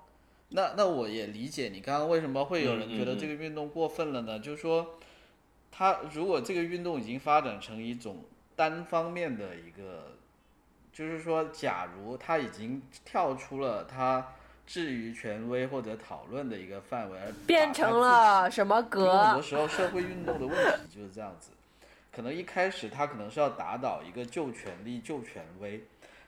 [0.57, 4.39] 那那我也理解你刚刚为什么会有人觉得这个运动过分了呢？
[4.39, 4.99] 就是说，
[5.73, 8.25] 他如果这个运动已经发展成一种
[8.55, 10.13] 单方面的一个，
[10.93, 14.29] 就是说，假如他已经跳出了他
[14.65, 19.43] 置于权威或者讨论的一个范围，而变成了什么因为很多？
[19.43, 21.51] 时候社会运动的问题就是这样子，
[22.15, 25.83] 可能一开始他可能是要打倒一个旧权力、旧权威，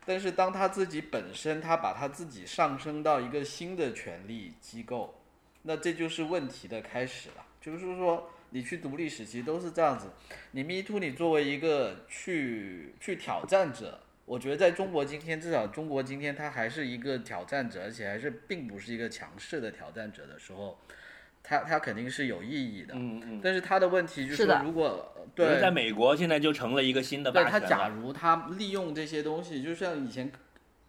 [0.06, 5.20] 但是当他自己本身他把他自己上升到一个新的权力机构，
[5.62, 7.44] 那这就是问题的开始了。
[7.60, 10.06] 就是说，你去读历史其实都是这样子，
[10.52, 14.00] 你 Me Too，你作为一个去去挑战者。
[14.24, 20.78] 我觉得在中国今天，至少中国今天，他还是一个挑战者，而且还是并不是一个强势的挑战者的时候，
[21.46, 22.94] 他他肯定是有意义的。
[22.96, 23.40] 嗯嗯。
[23.40, 27.68] 但是他的问题就是如果对在美国现在就成了一个新的对他，霸权了。
[27.68, 30.32] 假如他利用这些东西，就像以前，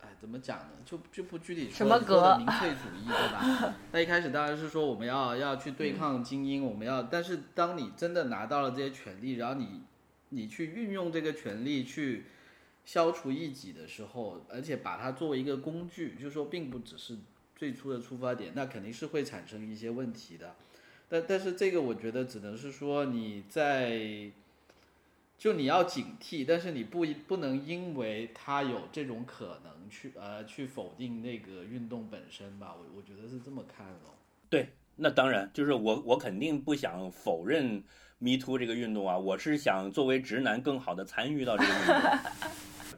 [0.02, 0.70] 哎，怎么讲呢？
[0.84, 3.76] 就就不具体说什么你说的民粹主义，对吧？
[3.92, 9.82] 那一开始当然是说我们要要去对抗精英，我们要，但是当你真的拿到了这些权利，然后你
[10.30, 12.26] 你去运用这个权利去
[12.86, 17.18] 消除异己的时候，而且把它作为一个工具，就是说并不只是
[17.58, 20.56] 最初的出发点，那肯定是会产生一些问题的。
[21.10, 24.30] 但但是这个我觉得只能是说你在，
[25.38, 34.14] 就你要警惕，但是你不不能因为它有这种可能去呃去否定那个运动本身吧，我我觉得是这么看哦。
[34.50, 37.84] 对，那当然，就是我我肯定不想否认
[38.20, 42.20] Me Too 这个运动啊，我是想作为直男更好的参与到这个运动。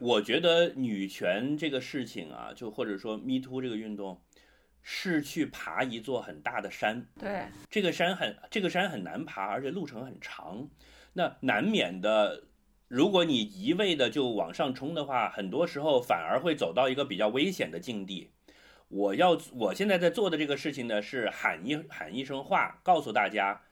[0.00, 4.18] 我觉得女权这个事情啊，就或者说 Me Too 这个运动，
[4.82, 10.68] 是去爬一座很大的山，对，这个山很这个山很难爬，而且路程很长，
[11.12, 12.44] 那难免的，
[12.88, 18.30] 如果你一味的就往上冲的话，很多时候反而会走到一个比较危险的境地。
[18.88, 23.62] 我要我现在在做的这个事情呢，是喊一喊一声话，告诉大家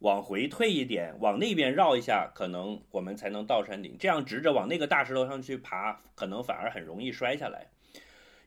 [0.00, 3.96] 往回退一点，往那边绕一下，可能我们才能到山顶。
[3.96, 7.70] 这样直着往那个大石头上去爬，可能反而很容易摔下来。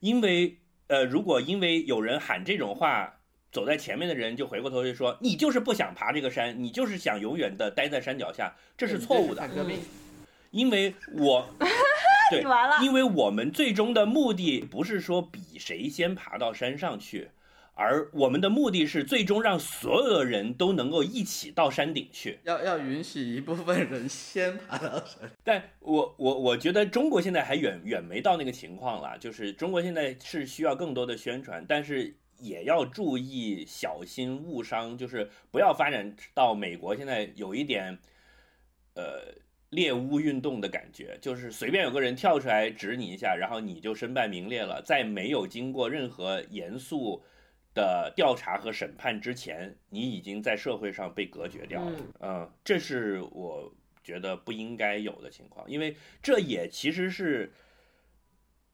[0.01, 0.57] 因为
[0.89, 3.19] 呃，如果因为有人喊这种话，
[3.51, 9.47] 走在前面的人就回过头去说：“你就是不想爬这个山，你就是想永远的待在山脚下，这是错误的。
[10.49, 11.47] 因为我
[12.31, 12.43] 对，
[12.83, 17.29] 因为我们最终的目的不是说比谁先爬到山上去，
[17.79, 22.37] 而我们的目的是最终让所有的人都能够一起到山顶去。
[22.43, 25.31] 要要允许一部分人先爬到山。
[25.45, 37.97] 但我我我觉得中国现在还远远没到那个情况啦，就是中国现在是需要更多的宣传，但是也要注意小心误伤，就是不要发展到美国现在有一点，
[38.95, 39.33] 呃。
[39.71, 44.81] 猎巫运动的感觉，就是随便有个人跳出来指你一下，然后你就身败名裂了。
[44.83, 47.21] 在没有经过任何严肃
[47.73, 51.99] 的调查和审判之前，你已经在社会上被隔绝掉了。
[52.19, 53.73] 嗯，这是我
[54.03, 57.51] 觉得不应该有的情况，因为这也其实是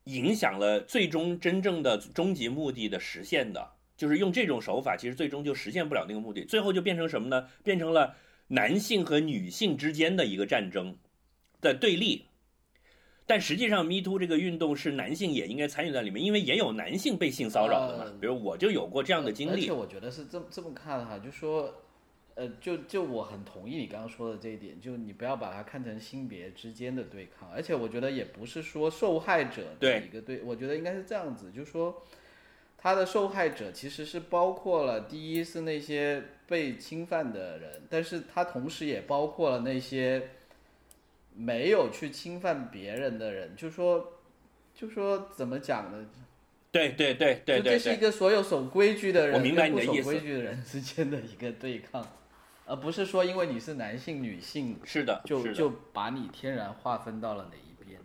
[0.05, 3.73] 影响了最终真正的终极目的的实现的。
[3.97, 7.47] 就是用这种手法，其实最终就实现不了那个目的，最后就变成什么呢？
[7.63, 8.17] 变成了
[8.47, 10.97] 男性和女性之间的一个战争
[11.61, 12.25] 的对立。
[13.27, 18.11] 但实际上，Me Too 这个运动是男性也应该参与在里面，因为也有男性被性骚扰的嘛呃。
[18.19, 19.71] 比如我就有过这样的经历而且。
[19.71, 21.73] 我觉得是这么这么看的哈，就说，
[22.35, 32.03] 呃，就就我很同意你刚刚说的这一点，就你不要把它看成性别之间的对抗，而且我觉得也不是说受害者的对一个对，我觉得应该是这样子，就说。
[32.77, 40.29] 他的受害者其实是包括了，第一是那些被侵犯的人，但是他同时也包括了那些
[41.35, 44.13] 没有去侵犯别人的人，就说，
[44.73, 46.05] 就说怎么讲呢？
[46.71, 52.05] 对对对对对这是一，个所有守规矩的人我明白跟不你的意思守规矩的人之间的一个对抗，
[52.65, 55.53] 而不是说因为你是男性、女性，是的，就。
[55.53, 57.99] 就把你天然划分到了哪一边。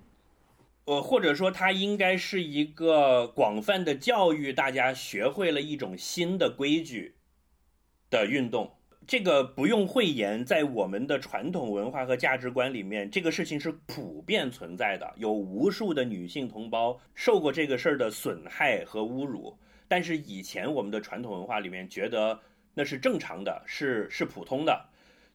[0.85, 7.17] 呃，或者说它应该是一个广泛的教育，大家学会了一种新的规矩
[8.09, 8.77] 的运动。
[9.07, 15.13] 这个不用讳言，在我们的传统文化和价值观里面，这个事情是普遍存在的。
[15.17, 19.57] 有无数的女性同胞受过这个事儿的损害和侮辱，
[19.89, 22.39] 但是以前我们的传统文化里面觉得
[22.73, 24.87] 那是正常的，是是普通的。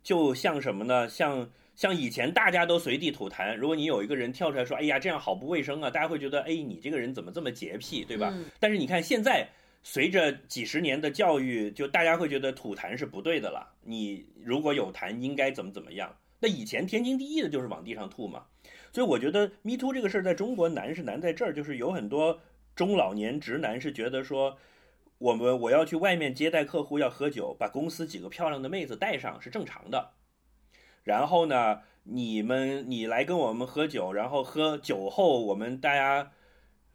[0.02, 1.10] 就像什么呢？
[1.10, 9.50] 像像以前大家都随地吐痰，如果你有一个人跳出来说：“哎呀，这样好不卫生啊！”大家会觉得：“哎，你这个人怎么这么洁癖，对吧？”嗯但是你看现在，
[9.88, 13.76] 随着几十年的教育，就大家会觉得吐痰是不对的了。
[13.84, 16.18] 你如果有痰，应该怎么怎么样？
[16.40, 18.48] 那以前天经地义的就是往地上吐嘛。
[18.92, 22.40] 所以我觉得 Me Too 这个事儿在中国难是难在这儿，就是有很多
[22.76, 24.58] 中老年直男是觉得说。
[25.18, 30.12] 我们我要去外面接待客户要喝酒，把公司几个漂亮的妹子带上是正常的。
[31.04, 36.34] 然后呢，你们你来跟我们喝酒，然后喝酒后我们大家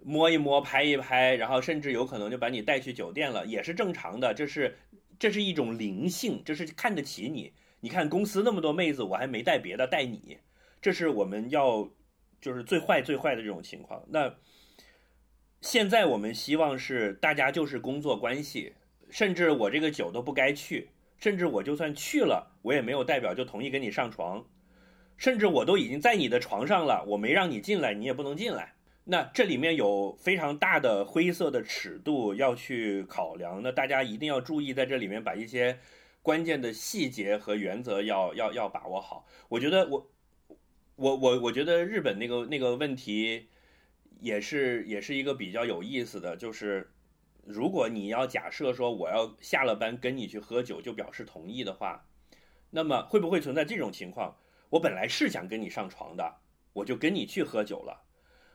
[0.05, 4.33] 摸一摸、拍一拍，然后甚至有可能就把你带去酒店了，也是正常的。
[4.35, 4.77] 这是
[5.19, 7.53] 这是一种灵性，这是看得起你。
[7.81, 10.39] 你看公司那么多妹子，我还没带别的，带你，
[10.83, 11.89] 这是我们要
[12.41, 14.05] 就是最坏最坏的这种情况。
[14.09, 14.35] 那
[15.61, 18.75] 现在我们希望是大家就是工作关系，
[19.11, 24.47] 甚至我这个酒都不该去，甚至我就算去了，我也没有代表就同意跟你上床，
[25.17, 28.75] 甚至我都已经在你的床上了，我没让你进来，你也不能进来。
[29.05, 35.81] 那这里面有非常大的灰色的尺度要去考量，那大家一定要注意，在这里面把一些
[36.23, 39.27] 关键的细节和原则要要要把握好。
[39.49, 40.11] 我觉得我
[40.97, 43.49] 我我我觉得日本那个那个问题
[44.21, 46.93] 也是也是一个比较有意思的，就是
[47.45, 52.07] 如果你要假设说我要下了班跟你去喝酒就表示同意的话，
[52.71, 54.37] 那么会不会存在这种情况？
[54.69, 56.37] 我本来是想跟你上床的，
[56.75, 58.05] 我就跟你去喝酒了。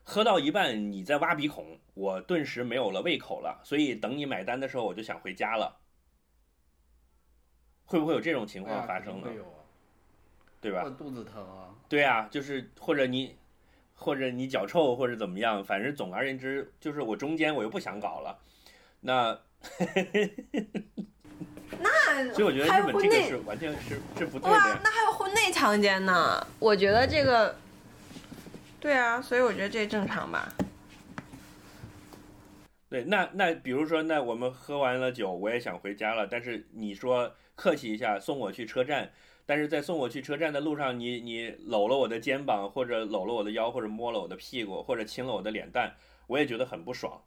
[0.06, 5.80] 喝到一半，你在挖鼻孔，我顿时没有了胃口了，所以等你买单的时候，我就想回家了。
[7.88, 9.27] 会不会有这种情况发生呢？
[9.36, 9.60] 有啊，
[10.61, 13.36] 对吧肚子疼啊，对啊，就是或者你，
[13.95, 18.40] 或者你脚臭，或者怎么样，反正总而言之，就是我中间我又不想搞了，
[19.02, 19.40] 那，
[21.80, 24.80] 那所以我觉得日本这个是完全是是不对哇的，。
[24.84, 26.45] 那还有婚内强奸呢？
[26.60, 27.56] 我觉得这个，
[28.86, 30.48] 对啊，所以我觉得这正常吧。
[32.88, 39.12] 对，那那比如说，那我们喝完了酒，我也想回家了，但是你说客气一下送我去车站，
[39.44, 45.95] 但是在送我去车站的路上，你你搂了我的肩膀，或者搂了我的腰，或者摸了我的屁股，或者亲了我的脸蛋，
[46.28, 47.20] 我也觉得很不爽。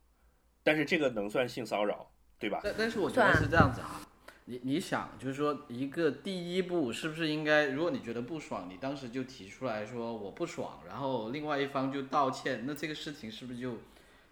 [0.62, 2.09] 但是这个能算性骚扰，
[2.39, 2.60] 对吧？
[2.62, 4.01] 但但是我觉得是这样子啊，
[4.50, 13.74] 你你想，就是说一个第一步是不是应该，如果你觉得不爽，你当时就提出来说我不爽，然后另外一方就道歉，那这个事情是不是就，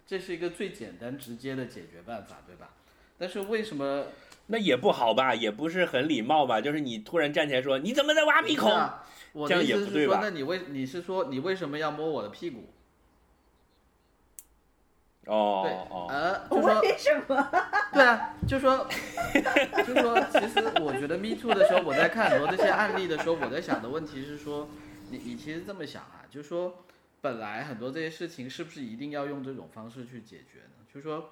[0.07, 2.71] 这是一个最简单直接的解决办法，对吧？
[3.19, 4.07] 但是为什么
[4.47, 6.59] 那也不好吧，也不是很礼貌吧？
[6.59, 8.71] 就是你突然站起来说你怎么在挖鼻孔？
[8.71, 12.69] 啊我这样的意思是说，也不对吧那你为你是说你为什么要摸我的屁股？
[15.27, 17.51] 哦对，哦，呃， 就说为什么？
[17.93, 18.87] 对啊，就说，
[19.85, 24.69] 就说，其实我觉得 Me Too 的时候，我在看很多这些案例的时候，我在想的问题是说，
[25.11, 26.83] 你你其实这么想啊，就说
[27.21, 30.85] 本来很多这些事情是不是一定要用这种方式去解决呢？
[30.93, 31.31] 就说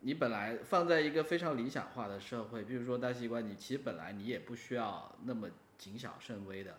[0.00, 5.48] 你本来放在一个非常理想化的社会，比如说大西瓜，你其实本来你也不需要那么
[5.78, 6.74] 谨小慎微的。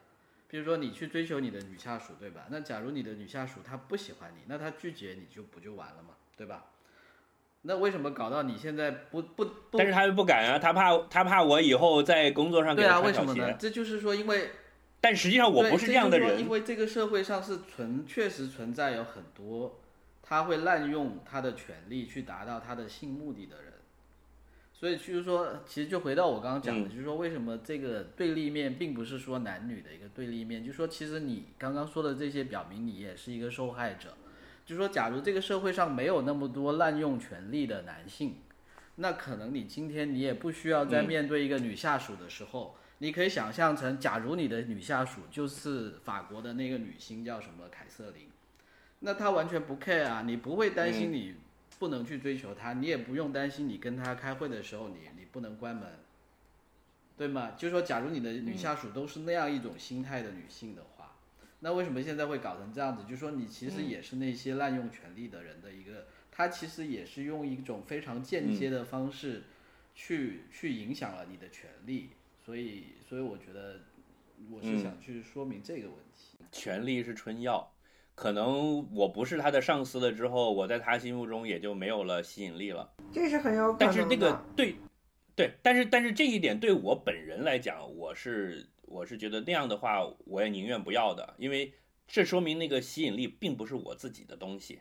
[0.49, 2.47] 比如说你去追求你的女下属，对吧？
[2.49, 6.65] 那假如你的女下属她不喜欢你，那她拒绝你就不就完了嘛，对吧？
[7.63, 13.57] 那为什么搞到你现在不不不但是他又不敢啊，他怕他怕我以后在工作上给对啊，他穿小为什么呢。？
[13.59, 14.51] 这就是说，因为
[15.01, 19.81] 但实际上我不是这样的人因，为这个社会上是存确实存在有很多
[20.21, 23.73] 他会滥用他的权利去达到他的性目的的人，
[24.79, 26.89] 所以就是说，其实就回到我刚刚讲的，嗯。
[26.89, 34.13] 就是说为什么这个对立面并不是说男女的一个对立面，就是说其实你刚刚说的这些表明你也是一个受害者。
[34.67, 38.35] 就是说，假如这个社会上没有那么多滥用权力的男性，
[38.97, 41.07] 那可能你今天你也不需要在嗯。
[41.07, 48.27] 面对一个女下属的时候，你可以想象成，假如你的女下属就是法国的那个女星叫什么凯瑟琳，
[48.99, 51.35] 那她完全不 care 啊，你不会担心你
[51.79, 55.87] 不能去追求她，你也不用担心你跟她开会的时候你你不能关门，
[57.17, 57.51] 对吗？
[57.57, 61.15] 就是说，假如你的女下属都是那样一种心态的女性的话，
[61.59, 63.03] 那为什么现在会搞成这样子？
[63.03, 69.43] 就是说，你其实也是那些滥用权力的人的一个，他其实也是用一种非常间接的方式
[69.95, 72.09] 去、去影响了你的权利，
[72.45, 73.79] 所以，所以我觉得
[74.51, 76.37] 我是想去说明这个问题。
[76.51, 77.71] 权力是春药，
[78.17, 82.91] 可能我不是他的上司了之后，我在他心目中也就没有了吸引力了。
[83.13, 83.77] 这是很有可能的。
[83.79, 84.75] 但是那个对
[85.35, 91.71] 对，但是但是这一点对我本人来讲，我是我是觉得那样的话，我也宁愿不要的，因为
[92.07, 94.79] 这说明那个吸引力并不是我自己的东西。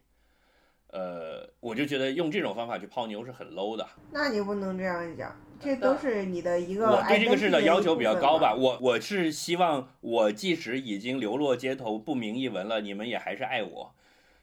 [0.88, 3.86] 呃，我就觉得用这种方法去泡妞是很 low 的。
[4.10, 6.86] 那你不能这样讲，这都是你的一个。
[6.86, 13.92] 我对这个事的要求比较高吧，我我是希望我即使已经流落街头、不明一文了，你们也还是爱我。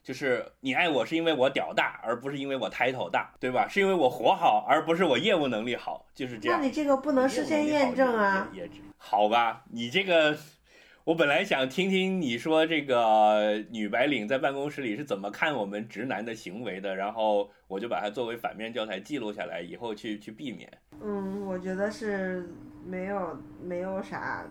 [0.03, 3.69] 就是你爱我是因为我屌大，而不是因为我 title 大，对吧？
[3.69, 6.59] 是因为我活好，而不是我业务能力好，就是这样。
[6.59, 8.51] 那你这个不能事先验证啊。
[8.97, 10.37] 好吧，你这个，
[11.05, 20.69] 我本来想听听你说这个女白领在办公室里是怎么看我们直男的行为的，然后我就把它作为反面教材记录下来，以后去去避免。
[21.01, 22.49] 嗯，我觉得是
[22.85, 24.43] 没有没有啥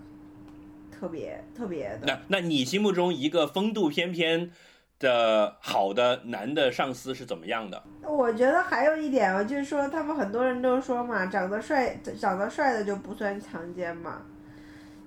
[0.91, 2.07] 特别特别的。
[2.07, 4.51] 那那你心目中一个风度翩翩
[4.99, 7.83] 的好的男的上司是怎么样的？
[8.03, 14.23] 我觉得还有一点啊，就是说他们很多人都说嘛，长得帅长得帅的就不算强奸嘛，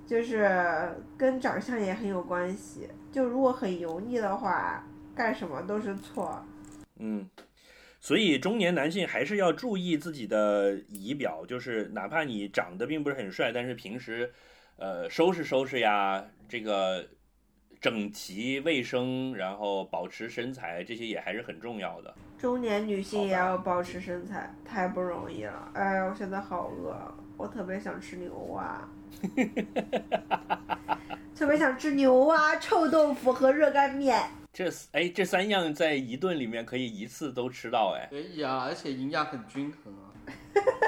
[0.06, 2.90] 就是跟长相也很有关系。
[3.12, 4.84] 就如果很油腻的话，
[5.16, 6.44] 干什么都是错。
[6.98, 7.26] 嗯，
[8.06, 14.32] 所以中年男性还是要注意自己的仪表，就是哪怕你长得并不是很帅，但是平时，
[14.78, 17.04] 呃，收拾收拾呀，这个
[17.82, 22.14] 整齐卫生，然后保持身材，这些也还是很重要的。
[22.38, 25.72] 中年女性也要保持身材，太不容易了。
[25.74, 26.96] 哎呀，我现在好饿，
[27.36, 28.88] 我特别想吃牛蛙，
[31.36, 34.22] 特别想吃牛蛙、臭豆腐和热干面。
[34.56, 40.16] 这哎，这三样在一顿里面可以一次都吃到，哎，可以啊，而且营养很均衡啊。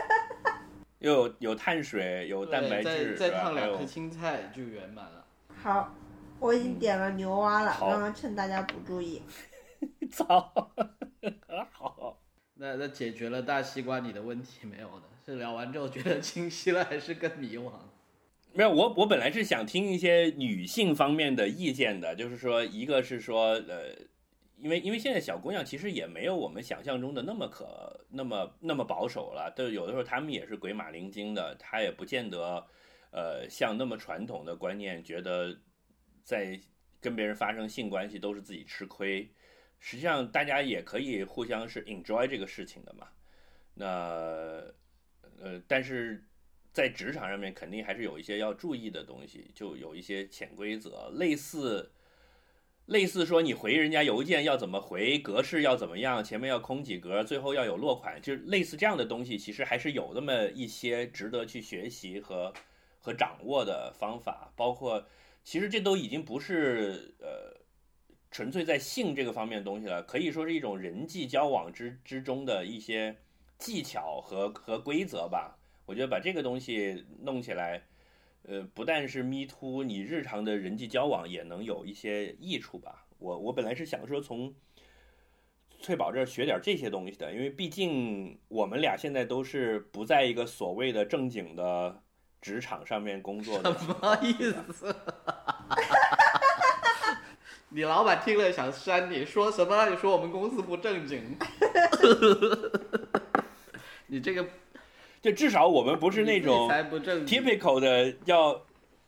[1.00, 5.26] 又有有碳水，有蛋白质，再再烫两颗青菜就圆满了。
[5.62, 5.94] 好，
[6.40, 9.22] 我已经点了牛蛙了，刚刚趁大家不注意。
[10.10, 10.50] 操，
[11.74, 12.18] 好。
[12.54, 15.04] 那那解决了大西瓜你的问题没有呢？
[15.26, 17.70] 是聊完之后觉得清晰了，还是更迷惘？
[18.58, 23.94] 没有，我我本来是想听一些女性方面的意见的，就是说，一个是说，呃，
[24.56, 32.66] 因为因为现在小姑娘其实也没有我们想象中的那么可那么那么保守了，就有的时候她们也是鬼马灵精的，她也不见得，
[33.12, 35.56] 呃，像那么传统的观念，觉得
[36.24, 36.60] 在
[37.00, 39.32] 跟别人发生性关系都是自己吃亏。
[39.80, 43.08] 实际上，大家也可以互相是 enjoy 这个事情的嘛。
[43.76, 43.86] 那
[45.40, 46.27] 呃，但是
[46.78, 51.92] 在职场上面肯定还是有一些要注意的东西，就有一些潜规则，类似
[52.86, 62.54] 类似说你回人家邮件要怎么回，格式要怎么样，前面要空几格，最后要有落款，就是类似这样的东西，其实还是有那么一些值得去学习和
[63.00, 65.04] 和掌握的方法，包括
[65.44, 67.58] 其实这都已经不是呃。
[68.30, 73.16] 纯粹在性这个方面的东西了，可以说是一种人际交往之之中的一些
[73.58, 75.58] 技巧和和规则吧。
[75.88, 77.82] 我觉得把这个东西弄起来，
[78.44, 83.06] 呃，不但是 me too，你日常的人际交往也能有一些益处吧。
[83.20, 84.54] 我我本来是想说从
[85.80, 92.04] 翠宝这儿学点这些东西的，因为毕竟我们俩现在都是不在一个所谓的正经的
[92.42, 94.34] 职场上面工作的什么意
[94.74, 94.94] 思？
[97.70, 99.90] 你老板听了想删你，说什么？
[99.90, 101.38] 你说我们公司不正经？
[104.08, 104.48] 你这个
[105.28, 106.70] 就至少我们不是那种
[107.26, 108.62] typical 的要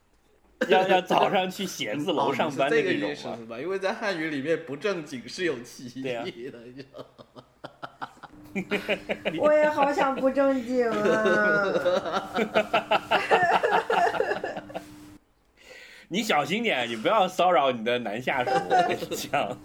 [0.68, 3.58] 要要早上去写字楼上班的那种思是吧？
[3.58, 7.00] 因为在汉语里面不正经是有歧义的，你知道
[7.34, 7.44] 吗
[9.40, 12.30] 我也好想不正经啊！
[16.10, 18.50] 你小心点，你不要骚扰你的男下属。
[18.52, 19.58] 我跟你讲，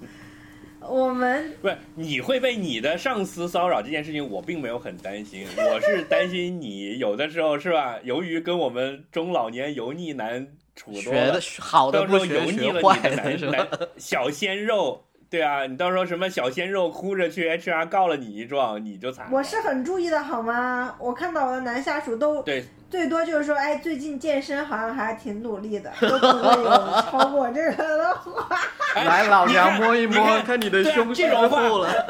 [0.89, 7.98] 我们不是你会被你的上司骚扰这件事情，我并没有很担心， 我是担心你有的时候是吧？
[8.02, 13.51] 由于跟我们中老年油腻男处多了学的，好的到时候不学，油腻了坏你的？
[13.51, 15.04] 男男小鲜肉，
[15.35, 19.27] 对啊，你到时候什么小鲜肉哭着去 HR 告了你一状，你就惨。
[19.32, 20.94] 我是很注意的好吗？
[21.01, 26.70] 我看到我的男下属都对最多就是说，哎，最近健身好像还挺努力的，都不会有
[27.02, 28.61] 超过这个的话。
[28.94, 31.93] 哎来，老娘摸一摸，你看看你的胸是这种话厚了。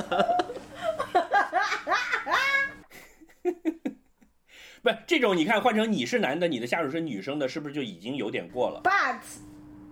[4.82, 9.16] 不是这种，你看换成你是男的，你的下属是女生的，是不是就已经有点过了？But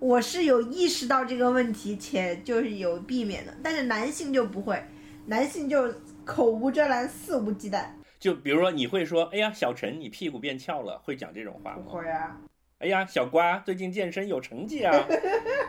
[0.03, 4.83] 我是有意识到这个问题，且就是有避免的，但是男性就不会，
[5.27, 7.85] 男性就口无遮拦，肆无忌惮。
[8.19, 11.87] 就比如说你会说，哎呀，小陈你屁股变翘了，会讲这种话不吗？
[11.87, 12.37] 会啊，
[12.79, 14.93] 哎呀，小瓜最近健身有成绩啊！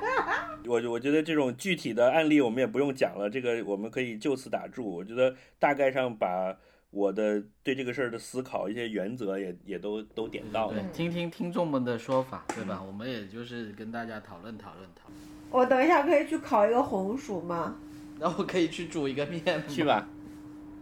[0.66, 4.84] 我我觉得这种具体的案例我们也不用讲了，这个我们可以就此打住。
[4.96, 6.58] 我觉得大概上把
[6.94, 12.82] 我的对这个事儿的思考一些原则也也都都点到了对。，听听听众们的说法，对吧？
[12.86, 15.18] 我们也就是跟大家讨论讨论讨论。
[15.50, 17.76] 我等一下可以去烤一个红薯吗？
[18.20, 20.08] 然后可以去煮一个面吗去，吧，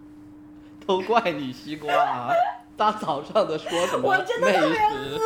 [0.85, 2.29] 都怪你西瓜啊！
[2.75, 5.19] 大早上的说什么我真的美特别食？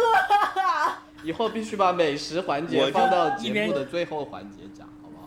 [1.24, 5.18] 以后必须把美食环节放到节目的最后环节讲，好不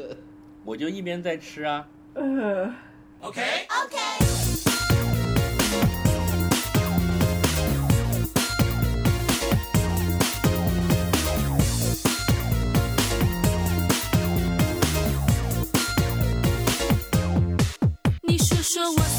[0.00, 0.16] 好？
[0.64, 1.88] 我就一边在吃啊。
[2.14, 2.72] 呃
[18.26, 19.13] ，“你说说我